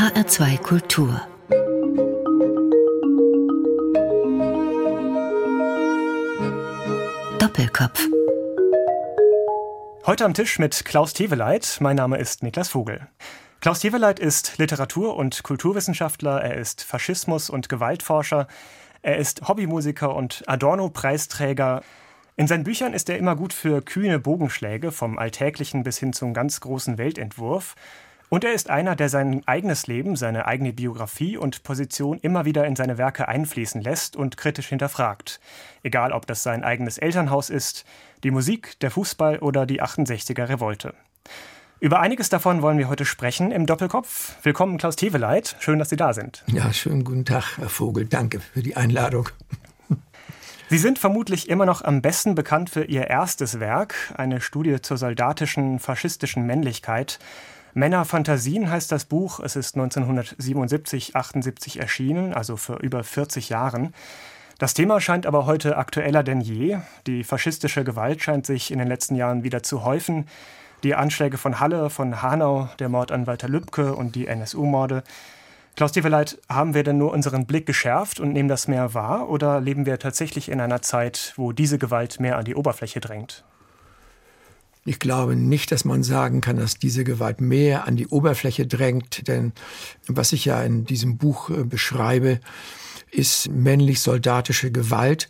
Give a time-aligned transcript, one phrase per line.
[0.00, 1.20] HR2 Kultur
[7.38, 8.08] Doppelkopf
[10.06, 11.76] Heute am Tisch mit Klaus Teveleit.
[11.80, 13.08] Mein Name ist Niklas Vogel.
[13.60, 18.46] Klaus Teveleit ist Literatur- und Kulturwissenschaftler, er ist Faschismus- und Gewaltforscher,
[19.02, 21.82] er ist Hobbymusiker und Adorno-Preisträger.
[22.36, 26.32] In seinen Büchern ist er immer gut für kühne Bogenschläge, vom Alltäglichen bis hin zum
[26.32, 27.74] ganz großen Weltentwurf.
[28.30, 32.64] Und er ist einer, der sein eigenes Leben, seine eigene Biografie und Position immer wieder
[32.64, 35.40] in seine Werke einfließen lässt und kritisch hinterfragt.
[35.82, 37.84] Egal, ob das sein eigenes Elternhaus ist,
[38.22, 40.94] die Musik, der Fußball oder die 68er Revolte.
[41.80, 44.36] Über einiges davon wollen wir heute sprechen im Doppelkopf.
[44.44, 45.56] Willkommen, Klaus Teveleit.
[45.58, 46.44] Schön, dass Sie da sind.
[46.46, 48.04] Ja, schönen guten Tag, Herr Vogel.
[48.04, 49.28] Danke für die Einladung.
[50.68, 54.98] Sie sind vermutlich immer noch am besten bekannt für Ihr erstes Werk, eine Studie zur
[54.98, 57.18] soldatischen, faschistischen Männlichkeit.
[57.74, 59.40] Männerfantasien heißt das Buch.
[59.40, 63.94] Es ist 1977, 78 erschienen, also vor über 40 Jahren.
[64.58, 66.78] Das Thema scheint aber heute aktueller denn je.
[67.06, 70.26] Die faschistische Gewalt scheint sich in den letzten Jahren wieder zu häufen.
[70.82, 75.02] Die Anschläge von Halle, von Hanau, der Mord an Walter Lübcke und die NSU-Morde.
[75.76, 79.60] Klaus Tiefeleit, haben wir denn nur unseren Blick geschärft und nehmen das mehr wahr oder
[79.60, 83.44] leben wir tatsächlich in einer Zeit, wo diese Gewalt mehr an die Oberfläche drängt?
[84.84, 89.28] Ich glaube nicht, dass man sagen kann, dass diese Gewalt mehr an die Oberfläche drängt,
[89.28, 89.52] denn
[90.06, 92.40] was ich ja in diesem Buch äh, beschreibe,
[93.10, 95.28] ist männlich-soldatische Gewalt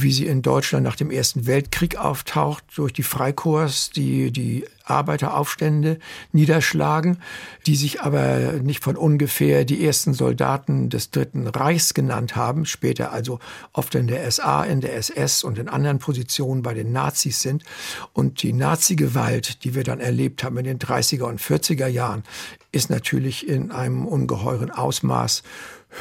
[0.00, 5.98] wie sie in Deutschland nach dem Ersten Weltkrieg auftaucht, durch die Freikorps, die die Arbeiteraufstände
[6.30, 7.18] niederschlagen,
[7.66, 13.10] die sich aber nicht von ungefähr die ersten Soldaten des Dritten Reichs genannt haben, später
[13.10, 13.40] also
[13.72, 17.64] oft in der SA, in der SS und in anderen Positionen bei den Nazis sind.
[18.12, 22.22] Und die Nazi-Gewalt, die wir dann erlebt haben in den 30er und 40er Jahren,
[22.70, 25.42] ist natürlich in einem ungeheuren Ausmaß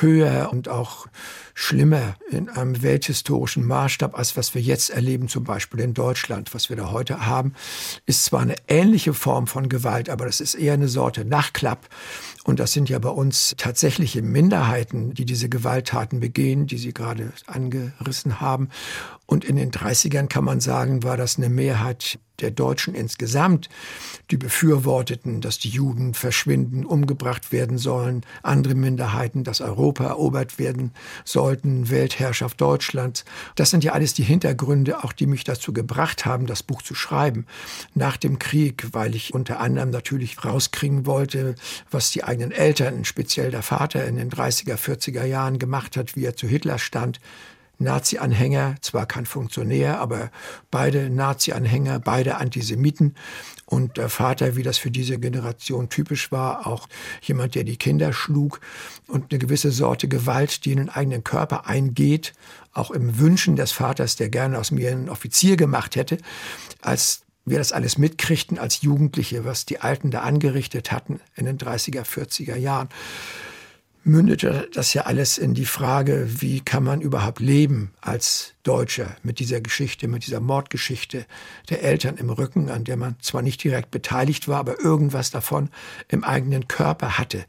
[0.02, 1.08] höher und auch
[1.54, 6.54] schlimmer in einem welthistorischen Maßstab, als was wir jetzt erleben, zum Beispiel in Deutschland.
[6.54, 7.54] Was wir da heute haben,
[8.06, 11.90] ist zwar eine ähnliche Form von Gewalt, aber das ist eher eine Sorte Nachklapp.
[12.44, 17.34] Und das sind ja bei uns tatsächliche Minderheiten, die diese Gewalttaten begehen, die Sie gerade
[17.48, 18.70] angerissen haben.
[19.26, 23.70] Und in den 30ern kann man sagen, war das eine Mehrheit der Deutschen insgesamt,
[24.32, 30.92] die befürworteten, dass die Juden verschwinden, umgebracht werden sollen, andere Minderheiten, dass Europa erobert werden
[31.26, 33.26] sollten, Weltherrschaft Deutschlands.
[33.56, 36.96] Das sind ja alles die Hintergründe, auch die mich dazu gebracht haben, das Buch zu
[36.96, 37.46] schreiben.
[37.96, 41.56] Nach dem Krieg, weil ich unter anderem natürlich rauskriegen wollte,
[41.90, 46.26] was die eigenen Eltern, speziell der Vater in den 30er, 40er Jahren gemacht hat, wie
[46.26, 47.20] er zu Hitler stand,
[47.80, 50.32] Nazi-Anhänger, zwar kein Funktionär, aber
[50.72, 53.16] beide Nazi-Anhänger, beide Antisemiten.
[53.66, 56.88] Und der Vater, wie das für diese Generation typisch war, auch
[57.22, 58.62] jemand, der die Kinder schlug
[59.08, 62.34] und eine gewisse Sorte Gewalt, die in den eigenen Körper eingeht,
[62.74, 66.18] auch im Wünschen des Vaters, der gerne aus mir einen Offizier gemacht hätte,
[66.82, 71.58] als wir das alles mitkriegten als Jugendliche, was die Alten da angerichtet hatten in den
[71.58, 72.90] 30er, 40er Jahren
[74.08, 79.40] mündete das ja alles in die Frage, wie kann man überhaupt leben als Deutscher mit
[79.40, 81.26] dieser Geschichte, mit dieser Mordgeschichte
[81.70, 85.70] der Eltern im Rücken, an der man zwar nicht direkt beteiligt war, aber irgendwas davon
[86.08, 87.46] im eigenen Körper hatte.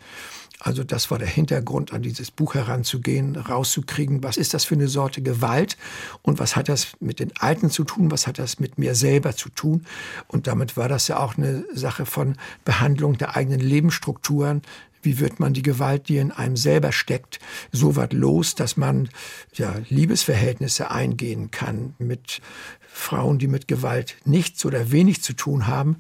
[0.61, 4.89] Also das war der Hintergrund, an dieses Buch heranzugehen, rauszukriegen, was ist das für eine
[4.89, 5.77] Sorte Gewalt
[6.23, 9.37] und was hat das mit den Alten zu tun, was hat das mit mir selber
[9.37, 9.87] zu tun.
[10.27, 14.63] Und damit war das ja auch eine Sache von Behandlung der eigenen Lebensstrukturen,
[15.03, 17.39] wie wird man die Gewalt, die in einem selber steckt,
[17.73, 19.09] so weit los, dass man
[19.55, 22.41] ja, Liebesverhältnisse eingehen kann mit
[22.89, 25.97] Frauen, die mit Gewalt nichts oder wenig zu tun haben.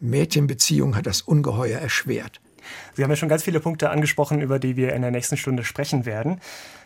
[0.00, 2.40] Mädchenbeziehung hat das ungeheuer erschwert.
[2.94, 5.64] Sie haben ja schon ganz viele Punkte angesprochen, über die wir in der nächsten Stunde
[5.64, 6.40] sprechen werden.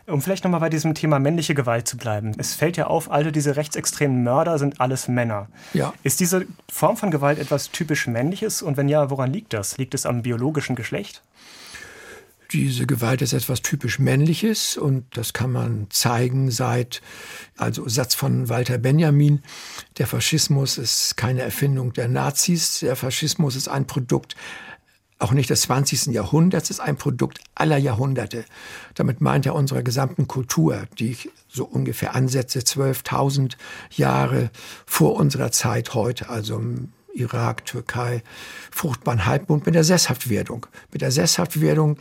[0.06, 2.32] Um vielleicht nochmal bei diesem Thema männliche Gewalt zu bleiben.
[2.36, 5.48] Es fällt ja auf, alle diese rechtsextremen Mörder sind alles Männer.
[5.72, 5.94] Ja.
[6.02, 8.60] Ist diese Form von Gewalt etwas typisch Männliches?
[8.60, 9.78] Und wenn ja, woran liegt das?
[9.78, 11.22] Liegt es am biologischen Geschlecht?
[12.54, 17.02] Diese Gewalt ist etwas typisch Männliches und das kann man zeigen seit,
[17.56, 19.42] also Satz von Walter Benjamin,
[19.98, 24.36] der Faschismus ist keine Erfindung der Nazis, der Faschismus ist ein Produkt
[25.18, 26.06] auch nicht des 20.
[26.06, 28.44] Jahrhunderts, ist ein Produkt aller Jahrhunderte.
[28.94, 33.56] Damit meint er unserer gesamten Kultur, die ich so ungefähr ansetze, 12.000
[33.90, 34.50] Jahre
[34.86, 36.62] vor unserer Zeit heute, also
[37.14, 38.22] Irak, Türkei,
[38.70, 40.66] fruchtbaren Halbmond mit der Sesshaftwerdung.
[40.92, 41.98] Mit der Sesshaftwerdung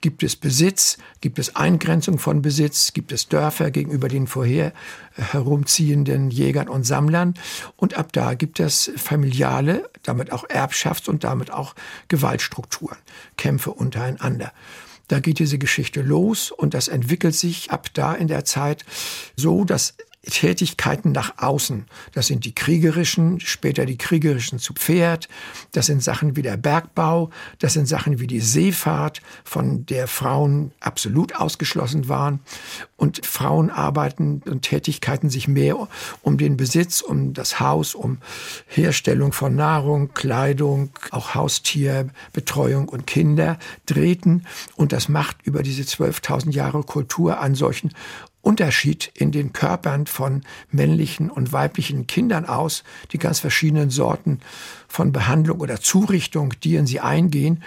[0.00, 4.72] gibt es Besitz, gibt es Eingrenzung von Besitz, gibt es Dörfer gegenüber den vorher
[5.12, 7.34] herumziehenden Jägern und Sammlern.
[7.76, 11.74] Und ab da gibt es familiale, damit auch Erbschafts- und damit auch
[12.08, 12.98] Gewaltstrukturen,
[13.36, 14.52] Kämpfe untereinander.
[15.08, 18.84] Da geht diese Geschichte los und das entwickelt sich ab da in der Zeit
[19.36, 19.94] so, dass
[20.24, 21.86] Tätigkeiten nach außen.
[22.12, 25.28] Das sind die kriegerischen, später die kriegerischen zu Pferd.
[25.72, 27.30] Das sind Sachen wie der Bergbau.
[27.58, 32.40] Das sind Sachen wie die Seefahrt, von der Frauen absolut ausgeschlossen waren.
[32.96, 35.88] Und Frauenarbeiten und Tätigkeiten sich mehr
[36.22, 38.18] um den Besitz, um das Haus, um
[38.66, 44.46] Herstellung von Nahrung, Kleidung, auch Haustierbetreuung und Kinder drehten.
[44.76, 47.90] Und das macht über diese 12.000 Jahre Kultur an solchen
[48.44, 54.40] Unterschied in den Körpern von männlichen und weiblichen Kindern aus, die ganz verschiedenen Sorten
[54.86, 57.62] von Behandlung oder Zurichtung, die in sie eingehen,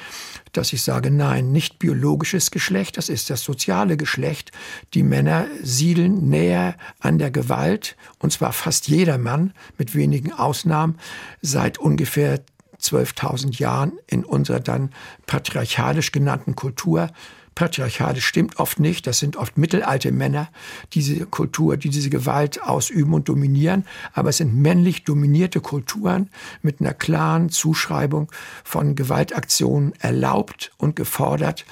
[0.53, 4.51] dass ich sage, nein, nicht biologisches Geschlecht, das ist das soziale Geschlecht.
[4.93, 10.99] Die Männer siedeln näher an der Gewalt, und zwar fast jeder Mann, mit wenigen Ausnahmen,
[11.41, 12.41] seit ungefähr
[12.79, 14.91] 12.000 Jahren in unserer dann
[15.25, 17.09] patriarchalisch genannten Kultur
[17.57, 19.07] patriarchalisch stimmt oft nicht.
[19.07, 20.49] Das sind oft mittelalte Männer,
[20.93, 23.83] diese Kultur, die diese Gewalt ausüben und dominieren.
[24.13, 26.29] Aber es sind männlich dominierte Kulturen
[26.61, 28.31] mit einer klaren Zuschreibung
[28.63, 31.65] von Gewaltaktionen erlaubt und gefordert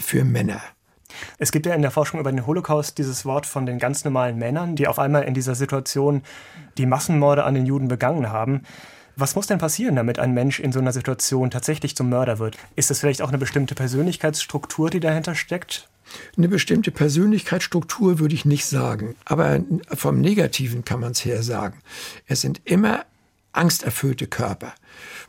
[0.00, 0.62] für Männer.
[1.36, 4.38] Es gibt ja in der Forschung über den Holocaust dieses Wort von den ganz normalen
[4.38, 6.22] Männern, die auf einmal in dieser Situation
[6.78, 8.62] die Massenmorde an den Juden begangen haben.
[9.18, 12.58] Was muss denn passieren, damit ein Mensch in so einer Situation tatsächlich zum Mörder wird?
[12.76, 15.88] Ist es vielleicht auch eine bestimmte Persönlichkeitsstruktur, die dahinter steckt?
[16.36, 19.60] Eine bestimmte Persönlichkeitsstruktur würde ich nicht sagen, aber
[19.94, 21.80] vom Negativen kann man es her sagen.
[22.26, 23.06] Es sind immer
[23.52, 24.74] angsterfüllte Körper.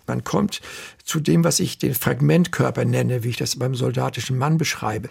[0.06, 0.62] Man kommt
[1.06, 5.10] zu dem, was ich den Fragmentkörper nenne, wie ich das beim soldatischen Mann beschreibe.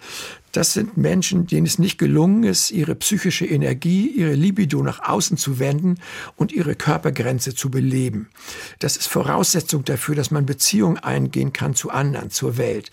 [0.57, 5.37] Das sind Menschen, denen es nicht gelungen ist, ihre psychische Energie, ihre Libido nach außen
[5.37, 5.97] zu wenden
[6.35, 8.31] und ihre Körpergrenze zu beleben.
[8.79, 12.91] Das ist Voraussetzung dafür, dass man Beziehungen eingehen kann zu anderen, zur Welt.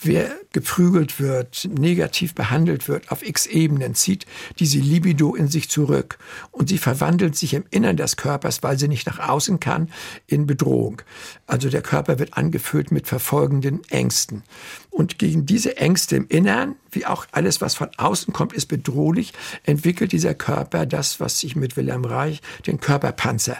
[0.00, 4.24] Wer geprügelt wird, negativ behandelt wird auf x Ebenen, zieht
[4.58, 6.16] diese Libido in sich zurück
[6.50, 9.90] und sie verwandelt sich im Innern des Körpers, weil sie nicht nach außen kann,
[10.26, 11.02] in Bedrohung.
[11.46, 14.44] Also der Körper wird angefüllt mit verfolgenden Ängsten.
[14.88, 19.32] Und gegen diese Ängste im Innern, wie auch alles, was von außen kommt, ist bedrohlich,
[19.64, 23.58] entwickelt dieser Körper das, was ich mit Wilhelm Reich den Körperpanzer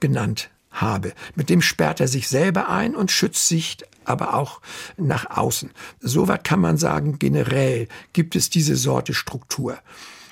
[0.00, 1.12] genannt habe.
[1.34, 4.60] Mit dem sperrt er sich selber ein und schützt sich aber auch
[4.96, 5.70] nach außen.
[6.00, 9.78] Soweit kann man sagen, generell gibt es diese Sorte Struktur.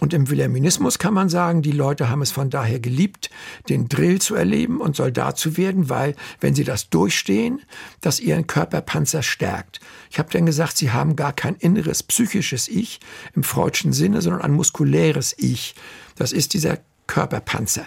[0.04, 3.30] Und im Wilhelminismus kann man sagen, die Leute haben es von daher geliebt,
[3.70, 7.62] den Drill zu erleben und Soldat zu werden, weil, wenn sie das durchstehen,
[8.02, 9.80] das ihren Körperpanzer stärkt.
[10.10, 13.00] Ich habe dann gesagt, sie haben gar kein inneres psychisches Ich
[13.34, 15.74] im freudschen Sinne, sondern ein muskuläres Ich.
[16.16, 17.86] Das ist dieser Körperpanzer.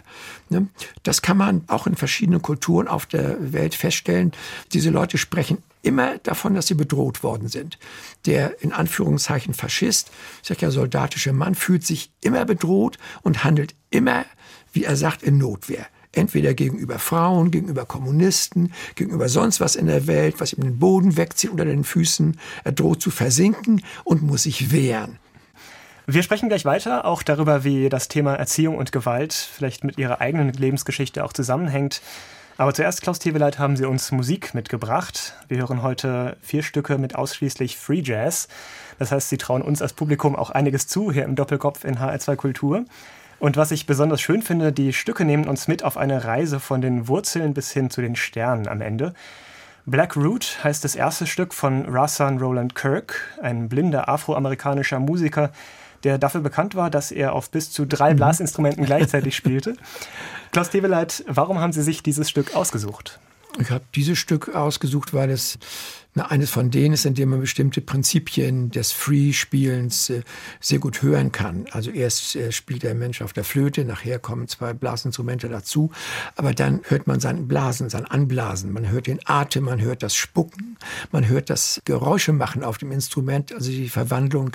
[0.50, 0.68] Ne?
[1.04, 4.32] Das kann man auch in verschiedenen Kulturen auf der Welt feststellen.
[4.74, 7.80] Diese Leute sprechen immer davon, dass sie bedroht worden sind.
[8.26, 10.12] Der in Anführungszeichen Faschist,
[10.42, 14.26] ich sage ja soldatische Mann, fühlt sich immer bedroht und handelt immer,
[14.74, 20.08] wie er sagt, in Notwehr entweder gegenüber Frauen, gegenüber Kommunisten, gegenüber sonst was in der
[20.08, 22.40] Welt, was ihm den Boden wegzieht unter den Füßen.
[22.64, 25.20] Er droht zu versinken und muss sich wehren.
[26.10, 30.22] Wir sprechen gleich weiter, auch darüber, wie das Thema Erziehung und Gewalt vielleicht mit ihrer
[30.22, 32.02] eigenen Lebensgeschichte auch zusammenhängt.
[32.56, 35.36] Aber zuerst, Klaus Teweleit, haben Sie uns Musik mitgebracht.
[35.50, 38.48] Wir hören heute vier Stücke mit ausschließlich Free Jazz.
[39.00, 42.38] Das heißt, Sie trauen uns als Publikum auch einiges zu hier im Doppelkopf in HR2
[42.38, 42.86] Kultur.
[43.40, 46.80] Und was ich besonders schön finde, die Stücke nehmen uns mit auf eine Reise von
[46.80, 49.14] den Wurzeln bis hin zu den Sternen am Ende.
[49.86, 55.52] Black Root heißt das erste Stück von Rasan Roland Kirk, ein blinder afroamerikanischer Musiker,
[56.08, 58.18] der dafür bekannt war, dass er auf bis zu drei mhm.
[58.18, 59.76] Blasinstrumenten gleichzeitig spielte.
[60.54, 63.20] Klaus Teweleit, warum haben Sie sich dieses Stück ausgesucht?
[63.60, 65.58] Ich habe dieses Stück ausgesucht, weil es
[66.18, 70.22] na, eines von denen ist, in dem man bestimmte Prinzipien des Free-Spielens äh,
[70.60, 71.66] sehr gut hören kann.
[71.72, 75.92] Also erst äh, spielt der Mensch auf der Flöte, nachher kommen zwei Blasinstrumente dazu,
[76.36, 80.16] aber dann hört man sein Blasen, sein Anblasen, man hört den Atem, man hört das
[80.16, 80.78] Spucken,
[81.12, 84.52] man hört das Geräusche machen auf dem Instrument, also die Verwandlung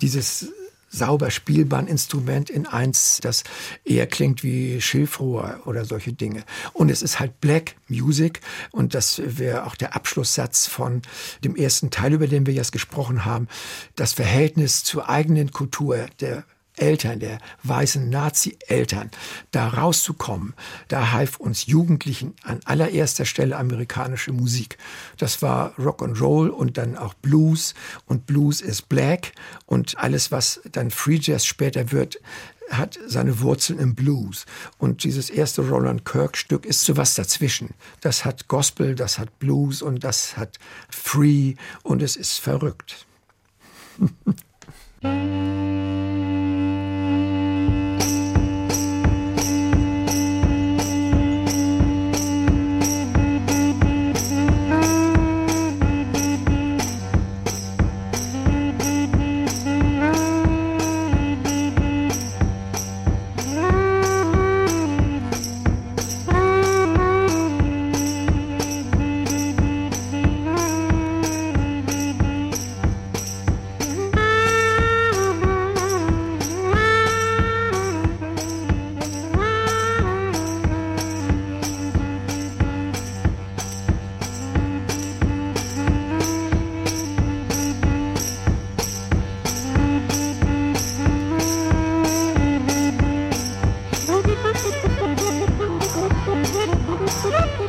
[0.00, 0.52] dieses
[0.94, 3.44] sauber spielbaren Instrument in eins, das
[3.84, 6.44] eher klingt wie Schilfrohr oder solche Dinge.
[6.72, 11.02] Und es ist halt Black Music und das wäre auch der Abschlusssatz von
[11.42, 13.48] dem ersten Teil, über den wir jetzt gesprochen haben.
[13.96, 16.44] Das Verhältnis zur eigenen Kultur, der
[16.76, 19.10] Eltern, der weißen Nazi-Eltern,
[19.52, 20.54] da rauszukommen,
[20.88, 24.78] da half uns Jugendlichen an allererster Stelle amerikanische Musik.
[25.16, 27.74] Das war Rock and Roll und dann auch Blues
[28.06, 29.32] und Blues ist Black
[29.66, 32.18] und alles, was dann Free Jazz später wird,
[32.70, 34.46] hat seine Wurzeln im Blues.
[34.78, 37.74] Und dieses erste Roland Kirk Stück ist so was dazwischen.
[38.00, 43.06] Das hat Gospel, das hat Blues und das hat Free und es ist verrückt.
[45.04, 46.83] Música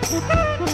[0.05, 0.19] Ha
[0.59, 0.64] ha!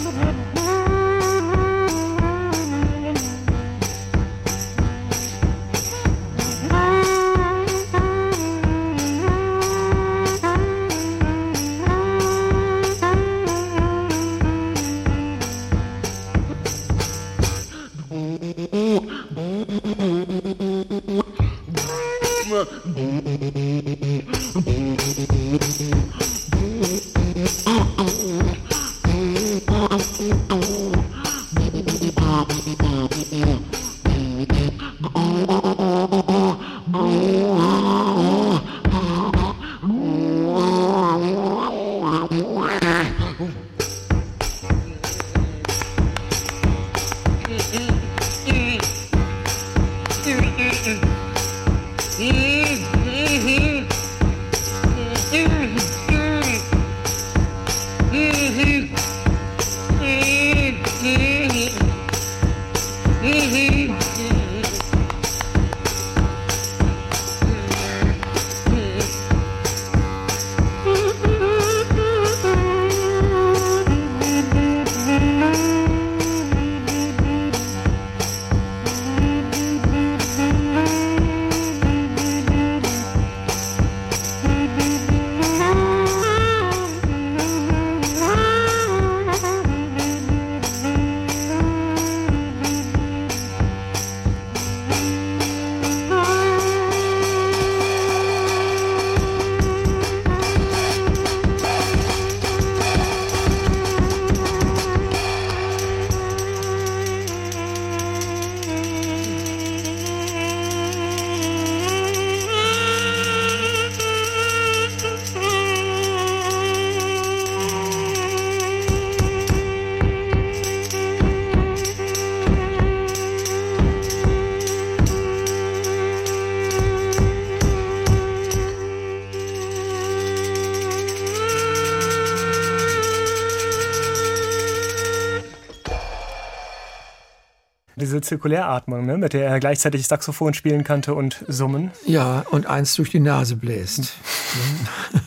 [138.21, 141.91] Diese Zirkuläratmung, ne, mit der er gleichzeitig Saxophon spielen konnte und summen.
[142.05, 144.13] Ja, und eins durch die Nase bläst.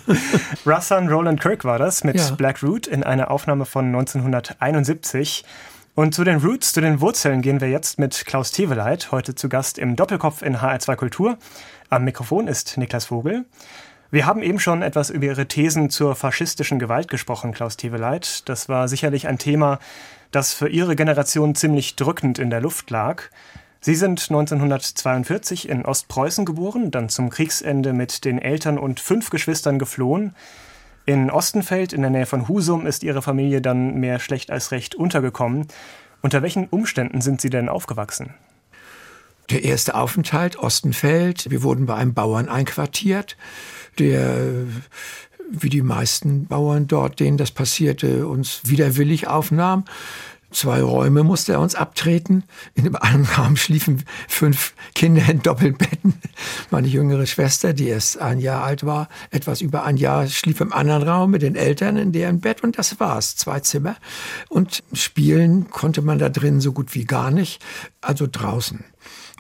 [0.67, 2.31] Russan Roland Kirk war das mit ja.
[2.35, 5.45] Black Root in einer Aufnahme von 1971.
[5.95, 9.49] Und zu den Roots, zu den Wurzeln gehen wir jetzt mit Klaus Teveleit, heute zu
[9.49, 11.39] Gast im Doppelkopf in HR2 Kultur.
[11.89, 13.45] Am Mikrofon ist Niklas Vogel.
[14.11, 18.49] Wir haben eben schon etwas über Ihre Thesen zur faschistischen Gewalt gesprochen, Klaus Teveleit.
[18.49, 19.79] Das war sicherlich ein Thema,
[20.35, 23.23] das für ihre Generation ziemlich drückend in der Luft lag.
[23.81, 29.79] Sie sind 1942 in Ostpreußen geboren, dann zum Kriegsende mit den Eltern und fünf Geschwistern
[29.79, 30.35] geflohen.
[31.07, 34.95] In Ostenfeld in der Nähe von Husum ist ihre Familie dann mehr schlecht als recht
[34.95, 35.67] untergekommen.
[36.23, 38.33] Unter welchen Umständen sind Sie denn aufgewachsen?
[39.51, 41.51] Der erste Aufenthalt, Ostenfeld.
[41.51, 43.37] Wir wurden bei einem Bauern einquartiert,
[43.99, 44.67] der
[45.51, 49.85] wie die meisten Bauern dort, denen das passierte, uns widerwillig aufnahm.
[50.55, 52.45] Zwei Räume musste er uns abtreten.
[52.75, 56.15] In dem einen Raum schliefen fünf Kinder in Doppelbetten.
[56.71, 60.73] Meine jüngere Schwester, die erst ein Jahr alt war, etwas über ein Jahr, schlief im
[60.73, 63.35] anderen Raum mit den Eltern in deren Bett und das war's.
[63.35, 63.97] Zwei Zimmer.
[64.49, 67.61] Und spielen konnte man da drin so gut wie gar nicht.
[68.01, 68.85] Also draußen.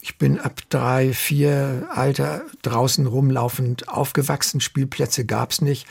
[0.07, 4.61] Ich bin ab drei, vier Alter draußen rumlaufend aufgewachsen.
[4.61, 5.87] Spielplätze gab's nicht.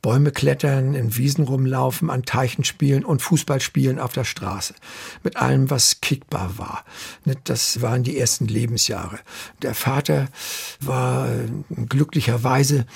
[0.00, 4.74] Bäume klettern, in Wiesen rumlaufen, an Teichen spielen und Fußball spielen auf der Straße.
[5.22, 6.84] Mit allem, was kickbar war.
[7.44, 9.18] Das waren die ersten Lebensjahre.
[9.60, 10.28] Der Vater
[10.80, 11.46] war äh,
[11.90, 12.86] glücklicherweise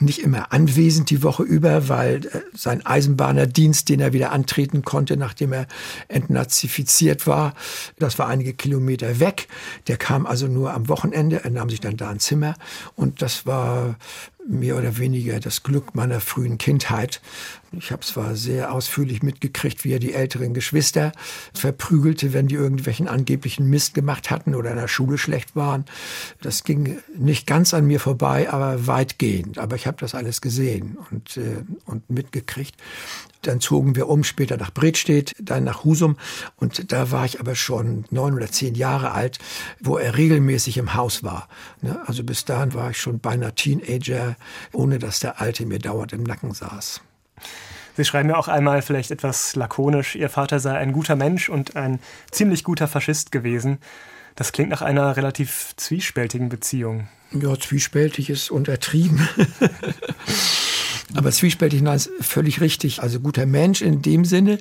[0.00, 5.16] nicht immer anwesend die Woche über, weil äh, sein Eisenbahnerdienst, den er wieder antreten konnte,
[5.16, 5.66] nachdem er
[6.08, 7.54] entnazifiziert war,
[7.98, 9.48] das war einige Kilometer weg.
[9.86, 12.54] Der kam also nur am Wochenende, er nahm sich dann da ein Zimmer
[12.96, 13.96] und das war
[14.48, 17.20] mehr oder weniger das Glück meiner frühen Kindheit.
[17.72, 21.12] Ich habe zwar sehr ausführlich mitgekriegt, wie er die älteren Geschwister
[21.54, 25.84] verprügelte, wenn die irgendwelchen angeblichen Mist gemacht hatten oder in der Schule schlecht waren.
[26.42, 29.58] Das ging nicht ganz an mir vorbei, aber weitgehend.
[29.58, 32.74] Aber ich habe das alles gesehen und, äh, und mitgekriegt.
[33.42, 36.16] Dann zogen wir um, später nach Bredstedt, dann nach Husum.
[36.56, 39.38] Und da war ich aber schon neun oder zehn Jahre alt,
[39.80, 41.48] wo er regelmäßig im Haus war.
[41.80, 42.02] Ne?
[42.06, 44.29] Also bis dahin war ich schon beinahe Teenager,
[44.72, 47.00] ohne dass der Alte mir dauernd im Nacken saß.
[47.96, 51.76] Sie schreiben ja auch einmal vielleicht etwas lakonisch, Ihr Vater sei ein guter Mensch und
[51.76, 53.78] ein ziemlich guter Faschist gewesen.
[54.36, 57.08] Das klingt nach einer relativ zwiespältigen Beziehung.
[57.32, 59.28] Ja, zwiespältig ist untertrieben.
[61.14, 63.02] Aber zwiespältig nein, ist völlig richtig.
[63.02, 64.58] Also guter Mensch in dem Sinne,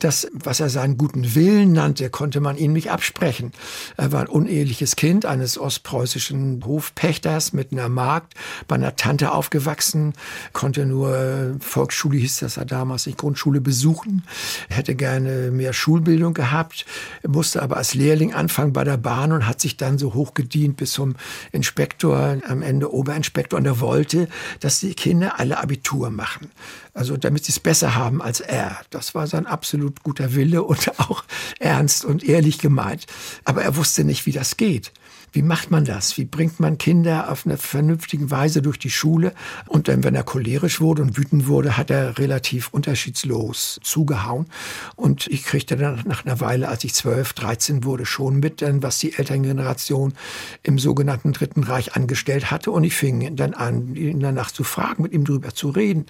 [0.00, 3.52] dass, was er seinen guten Willen nannte, konnte man ihm nicht absprechen.
[3.96, 8.34] Er war ein uneheliches Kind eines ostpreußischen Hofpächters mit einer Magd,
[8.66, 10.14] bei einer Tante aufgewachsen,
[10.52, 14.24] konnte nur Volksschule, hieß das ja damals, nicht Grundschule besuchen,
[14.68, 16.86] hätte gerne mehr Schulbildung gehabt,
[17.26, 20.92] musste aber als Lehrling anfangen bei der Bahn und hat sich dann so hochgedient bis
[20.92, 21.14] zum
[21.52, 23.58] Inspektor, am Ende Oberinspektor.
[23.58, 24.28] Und er wollte,
[24.60, 26.50] dass die Kinder alle Abitur Abitur machen.
[26.94, 28.78] Also damit sie es besser haben als er.
[28.90, 31.24] Das war sein absolut guter Wille und auch
[31.58, 33.06] ernst und ehrlich gemeint.
[33.44, 34.92] Aber er wusste nicht, wie das geht.
[35.34, 36.16] Wie macht man das?
[36.16, 39.34] Wie bringt man Kinder auf eine vernünftige Weise durch die Schule?
[39.66, 44.46] Und dann, wenn er cholerisch wurde und wütend wurde, hat er relativ unterschiedslos zugehauen.
[44.94, 48.84] Und ich kriegte dann nach einer Weile, als ich zwölf, dreizehn wurde, schon mit, dann,
[48.84, 50.14] was die Elterngeneration
[50.62, 52.70] im sogenannten Dritten Reich angestellt hatte.
[52.70, 56.06] Und ich fing dann an, ihn danach zu fragen, mit ihm drüber zu reden.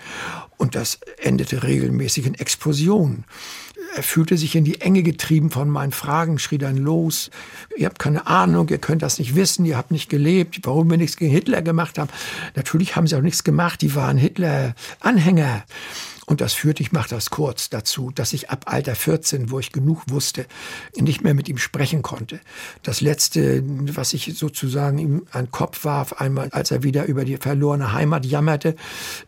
[0.59, 3.25] Und das endete regelmäßig in Explosionen.
[3.97, 7.31] Er fühlte sich in die Enge getrieben von meinen Fragen, schrie dann los.
[7.77, 10.97] Ihr habt keine Ahnung, ihr könnt das nicht wissen, ihr habt nicht gelebt, warum wir
[10.97, 12.11] nichts gegen Hitler gemacht haben.
[12.55, 15.65] Natürlich haben sie auch nichts gemacht, die waren Hitler-Anhänger.
[16.27, 19.73] Und das führte, ich mache das kurz, dazu, dass ich ab Alter 14, wo ich
[19.73, 20.47] genug wusste,
[20.97, 22.41] nicht mehr mit ihm sprechen konnte.
[22.83, 23.63] Das Letzte,
[23.95, 27.93] was ich sozusagen ihm an den Kopf warf, einmal, als er wieder über die verlorene
[27.93, 28.75] Heimat jammerte,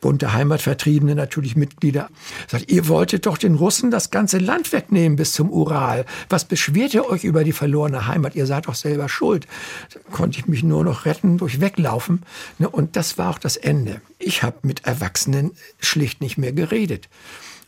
[0.00, 2.08] bunte Heimatvertriebene natürlich Mitglieder,
[2.48, 6.06] sagt, ihr wolltet doch den Russen das ganze Land wegnehmen bis zum Ural.
[6.28, 8.34] Was beschwert ihr euch über die verlorene Heimat?
[8.34, 9.46] Ihr seid doch selber schuld.
[9.92, 12.22] Da konnte ich mich nur noch retten durch Weglaufen.
[12.58, 14.00] Ne, und das war auch das Ende.
[14.18, 17.08] Ich habe mit Erwachsenen schlicht nicht mehr geredet.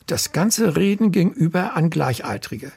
[0.07, 2.71] Das ganze Reden ging über an Gleichaltrige.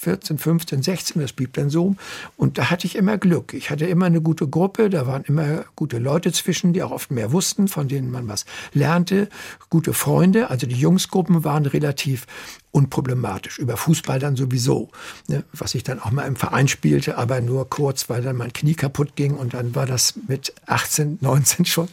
[0.00, 1.96] 14, 15, 16, das so.
[2.36, 3.54] Und da hatte ich immer Glück.
[3.54, 7.10] Ich hatte immer eine gute Gruppe, da waren immer gute Leute zwischen, die auch oft
[7.10, 9.28] mehr wussten, von denen man was lernte.
[9.70, 12.26] Gute Freunde, also die Jungsgruppen waren relativ
[12.72, 13.58] unproblematisch.
[13.58, 14.90] Über Fußball dann sowieso,
[15.28, 18.52] ne, was ich dann auch mal im Verein spielte, aber nur kurz, weil dann mein
[18.52, 21.88] Knie kaputt ging und dann war das mit 18, 19 schon,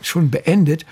[0.00, 0.86] schon beendet.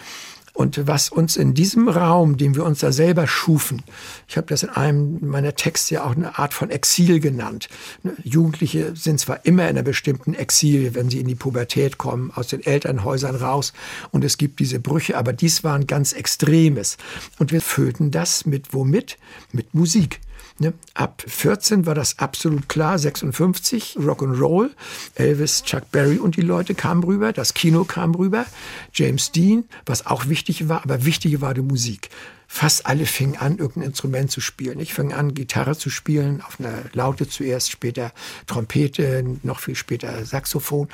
[0.55, 3.83] Und was uns in diesem Raum, den wir uns da selber schufen,
[4.29, 7.69] ich habe das in einem meiner Texte ja auch eine Art von Exil genannt.
[8.03, 12.31] Ne, Jugendliche sind zwar immer in einer bestimmten Exil, wenn sie in die Pubertät kommen,
[12.35, 13.73] aus den Elternhäusern raus
[14.11, 16.99] und es gibt diese Brüche, aber dies war ein ganz Extremes.
[17.39, 19.17] Und wir füllten das mit womit?
[19.53, 20.21] Mit Musik.
[20.63, 20.75] Ne?
[20.95, 24.71] Ab 14 war das absolut klar, 56, Rock'n'Roll,
[25.17, 28.47] Elvis, Chuck Berry und die Leute kamen rüber, das Kino kam rüber,
[28.95, 32.11] James Dean, was auch wichtig war, aber wichtiger war die Musik
[32.55, 34.79] fast alle fingen an, irgendein Instrument zu spielen.
[34.79, 38.13] Ich fing an, Gitarre zu spielen, auf einer Laute zuerst, später
[38.47, 40.87] Trompete, noch viel später Saxophon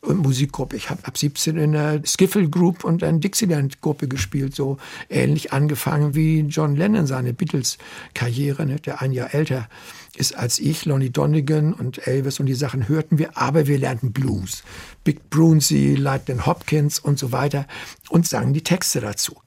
[0.00, 0.74] und Musikgruppe.
[0.74, 5.52] Ich habe ab 17 in einer Skiffle Group und einer Dixieland Gruppe gespielt, so ähnlich
[5.52, 9.68] angefangen wie John Lennon seine Beatles-Karriere, ne, der ein Jahr älter
[10.16, 14.12] ist als ich, Lonnie Donegan und Elvis und die Sachen hörten wir, aber wir lernten
[14.12, 14.64] Blues.
[15.04, 17.68] Big Brunsey, Lightning Hopkins und so weiter
[18.08, 19.43] und sangen die Texte dazu.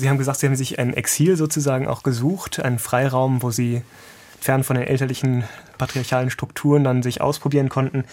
[0.00, 3.82] Sie haben gesagt, Sie haben sich ein Exil sozusagen auch gesucht, einen Freiraum, wo Sie
[4.40, 5.44] fern von den elterlichen
[5.76, 8.04] patriarchalen Strukturen dann sich ausprobieren konnten.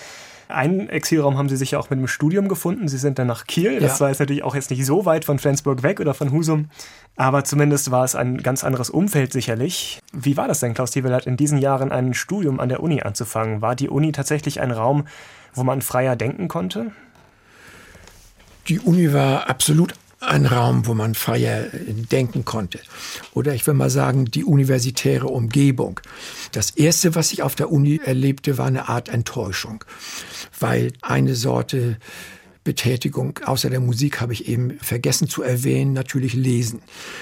[0.50, 2.88] Einen Exilraum haben Sie sich ja auch mit dem Studium gefunden.
[2.88, 3.80] Sie sind dann nach Kiel.
[3.80, 4.02] Das ja.
[4.02, 6.70] war jetzt natürlich auch jetzt nicht so weit von Flensburg weg oder von Husum.
[7.16, 10.00] Aber zumindest war es ein ganz anderes Umfeld sicherlich.
[10.14, 13.62] Wie war das denn, Klaus Tieveleit, in diesen Jahren ein Studium an der Uni anzufangen?
[13.62, 15.06] War die Uni tatsächlich ein Raum,
[15.54, 16.92] wo man freier denken konnte?
[18.70, 21.66] Die Uni war absolut ein Raum, wo man freier
[22.12, 22.80] denken konnte.
[23.34, 26.00] Oder ich will mal sagen, die universitäre Umgebung.
[26.52, 29.84] Das Erste, was ich auf der Uni erlebte, war eine Art Enttäuschung,
[30.60, 31.98] weil eine Sorte
[32.68, 36.82] Betätigung außer der Musik habe ich eben vergessen zu erwähnen, natürlich lesen.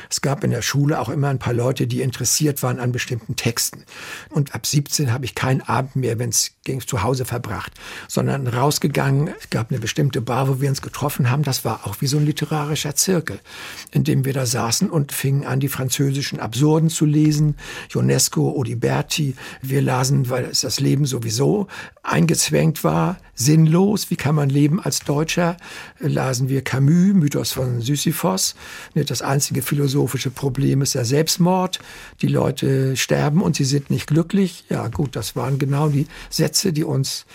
[0.09, 3.35] Es gab in der Schule auch immer ein paar Leute, die interessiert waren an bestimmten
[3.35, 3.83] Texten.
[4.31, 7.73] Und ab 17 habe ich keinen Abend mehr, wenn es ging, zu Hause verbracht,
[8.07, 9.35] sondern rausgegangen.
[9.39, 11.43] Es gab eine bestimmte Bar, wo wir uns getroffen haben.
[11.43, 13.39] Das war auch wie so ein literarischer Zirkel,
[13.91, 17.55] in dem wir da saßen und fingen an, die französischen Absurden zu lesen.
[17.93, 19.35] Ionesco, Odiberti.
[19.61, 21.67] Wir lasen, weil es das Leben sowieso
[22.01, 24.09] eingezwängt war, sinnlos.
[24.09, 25.34] Wie kann man leben als Deutscher?
[25.35, 25.57] Nietzsche
[25.99, 28.55] lasen wir Camus, Mythos von Sisyphos.
[28.93, 31.79] Das einzige philosophische Problem ist der Selbstmord.
[32.21, 34.65] Die Leute sterben und sie sind nicht glücklich.
[34.69, 37.25] Ja gut, das waren genau die Sätze, die uns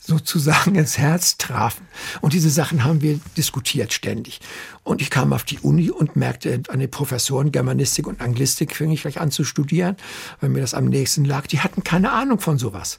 [0.00, 1.86] sozusagen ins Herz trafen.
[2.20, 4.40] Und diese Sachen haben wir diskutiert ständig.
[4.82, 8.90] Und ich kam auf die Uni und merkte an den Professoren Germanistik und Anglistik fing
[8.90, 9.96] ich gleich an zu studieren,
[10.40, 11.46] weil mir das am nächsten lag.
[11.46, 12.98] Die hatten keine Ahnung von sowas.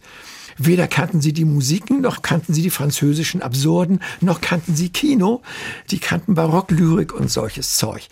[0.61, 5.41] Weder kannten sie die Musiken, noch kannten sie die französischen Absurden, noch kannten sie Kino.
[5.89, 8.09] Die kannten Barocklyrik und solches Zeug.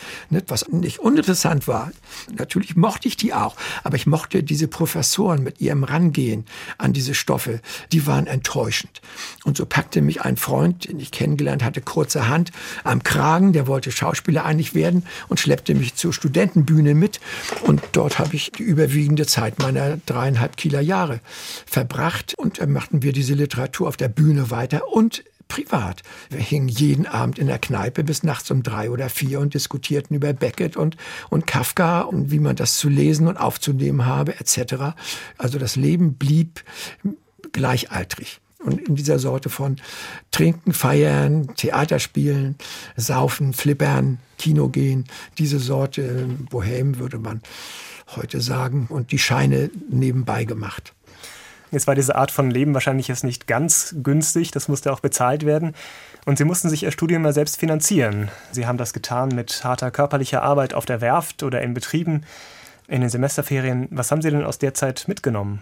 [0.48, 1.92] Was nicht uninteressant war.
[2.38, 6.46] Natürlich mochte ich die auch, aber ich mochte diese Professoren mit ihrem Rangehen
[6.78, 7.60] an diese Stoffe.
[7.92, 9.02] Die waren enttäuschend.
[9.44, 12.54] Und so packte mich ein Freund, den ich kennengelernt hatte, kurzerhand
[12.86, 13.52] am Kragen.
[13.52, 17.20] Der wollte Schauspieler einig werden und schleppte mich zur Studentenbühne mit.
[17.64, 21.20] Und dort habe ich die überwiegende Zeit meiner dreieinhalb Kieler Jahre
[21.66, 26.04] verbracht und dann machten wir diese Literatur auf der Bühne weiter und privat.
[26.30, 30.16] Wir hingen jeden Abend in der Kneipe bis nachts um drei oder vier und diskutierten
[30.16, 30.98] über Beckett und,
[31.30, 34.96] und Kafka und wie man das zu lesen und aufzunehmen habe, etc.
[35.38, 36.64] Also das Leben blieb
[37.52, 38.40] gleichaltrig.
[38.60, 39.78] Und in dieser Sorte von
[40.32, 42.56] Trinken, Feiern, Theater spielen,
[42.96, 45.06] Saufen, Flippern, Kino gehen,
[45.38, 47.42] diese Sorte Bohem würde man
[48.16, 50.94] heute sagen und die Scheine nebenbei gemacht.
[51.72, 55.46] Jetzt war diese Art von Leben wahrscheinlich jetzt nicht ganz günstig, das musste auch bezahlt
[55.46, 55.76] werden.
[56.26, 58.30] Und Sie mussten sich Ihr Studium mal selbst finanzieren.
[58.52, 62.24] Sie haben das getan mit harter körperlicher Arbeit auf der Werft oder in Betrieben
[62.88, 63.88] in den Semesterferien.
[63.92, 65.62] Was haben Sie denn aus der Zeit mitgenommen?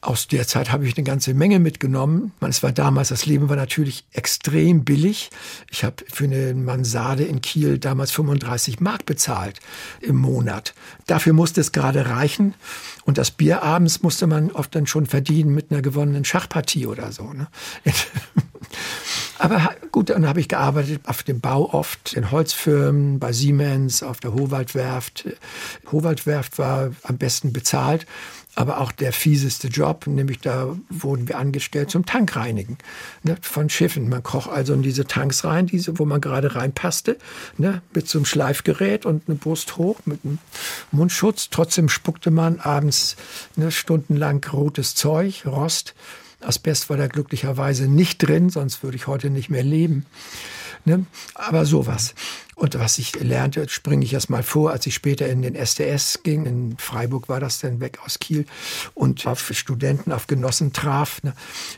[0.00, 2.32] Aus der Zeit habe ich eine ganze Menge mitgenommen.
[2.40, 5.30] Es war damals, das Leben war natürlich extrem billig.
[5.70, 9.58] Ich habe für eine Mansarde in Kiel damals 35 Mark bezahlt
[10.00, 10.72] im Monat.
[11.06, 12.54] Dafür musste es gerade reichen.
[13.06, 17.10] Und das Bier abends musste man oft dann schon verdienen mit einer gewonnenen Schachpartie oder
[17.10, 17.32] so.
[17.32, 17.48] Ne?
[19.38, 24.20] Aber gut, dann habe ich gearbeitet auf dem Bau oft, in Holzfirmen, bei Siemens, auf
[24.20, 25.28] der Howaldwerft.
[25.90, 28.06] Howaldwerft war am besten bezahlt
[28.58, 32.76] aber auch der fieseste Job, nämlich da wurden wir angestellt zum Tankreinigen
[33.22, 34.08] ne, von Schiffen.
[34.08, 37.18] Man kroch also in diese Tanks rein, diese, wo man gerade reinpasste,
[37.56, 40.38] ne, mit so einem Schleifgerät und eine Brust hoch mit einem
[40.90, 41.50] Mundschutz.
[41.50, 43.14] Trotzdem spuckte man abends
[43.54, 45.94] ne, stundenlang rotes Zeug, Rost.
[46.40, 50.04] Asbest war da glücklicherweise nicht drin, sonst würde ich heute nicht mehr leben.
[50.84, 51.06] Ne?
[51.34, 52.14] Aber sowas.
[52.58, 56.24] Und was ich lernte, springe ich erst mal vor, als ich später in den SDS
[56.24, 58.46] ging, in Freiburg war das dann weg aus Kiel,
[58.94, 61.34] und auf Studenten, auf Genossen traf, ne,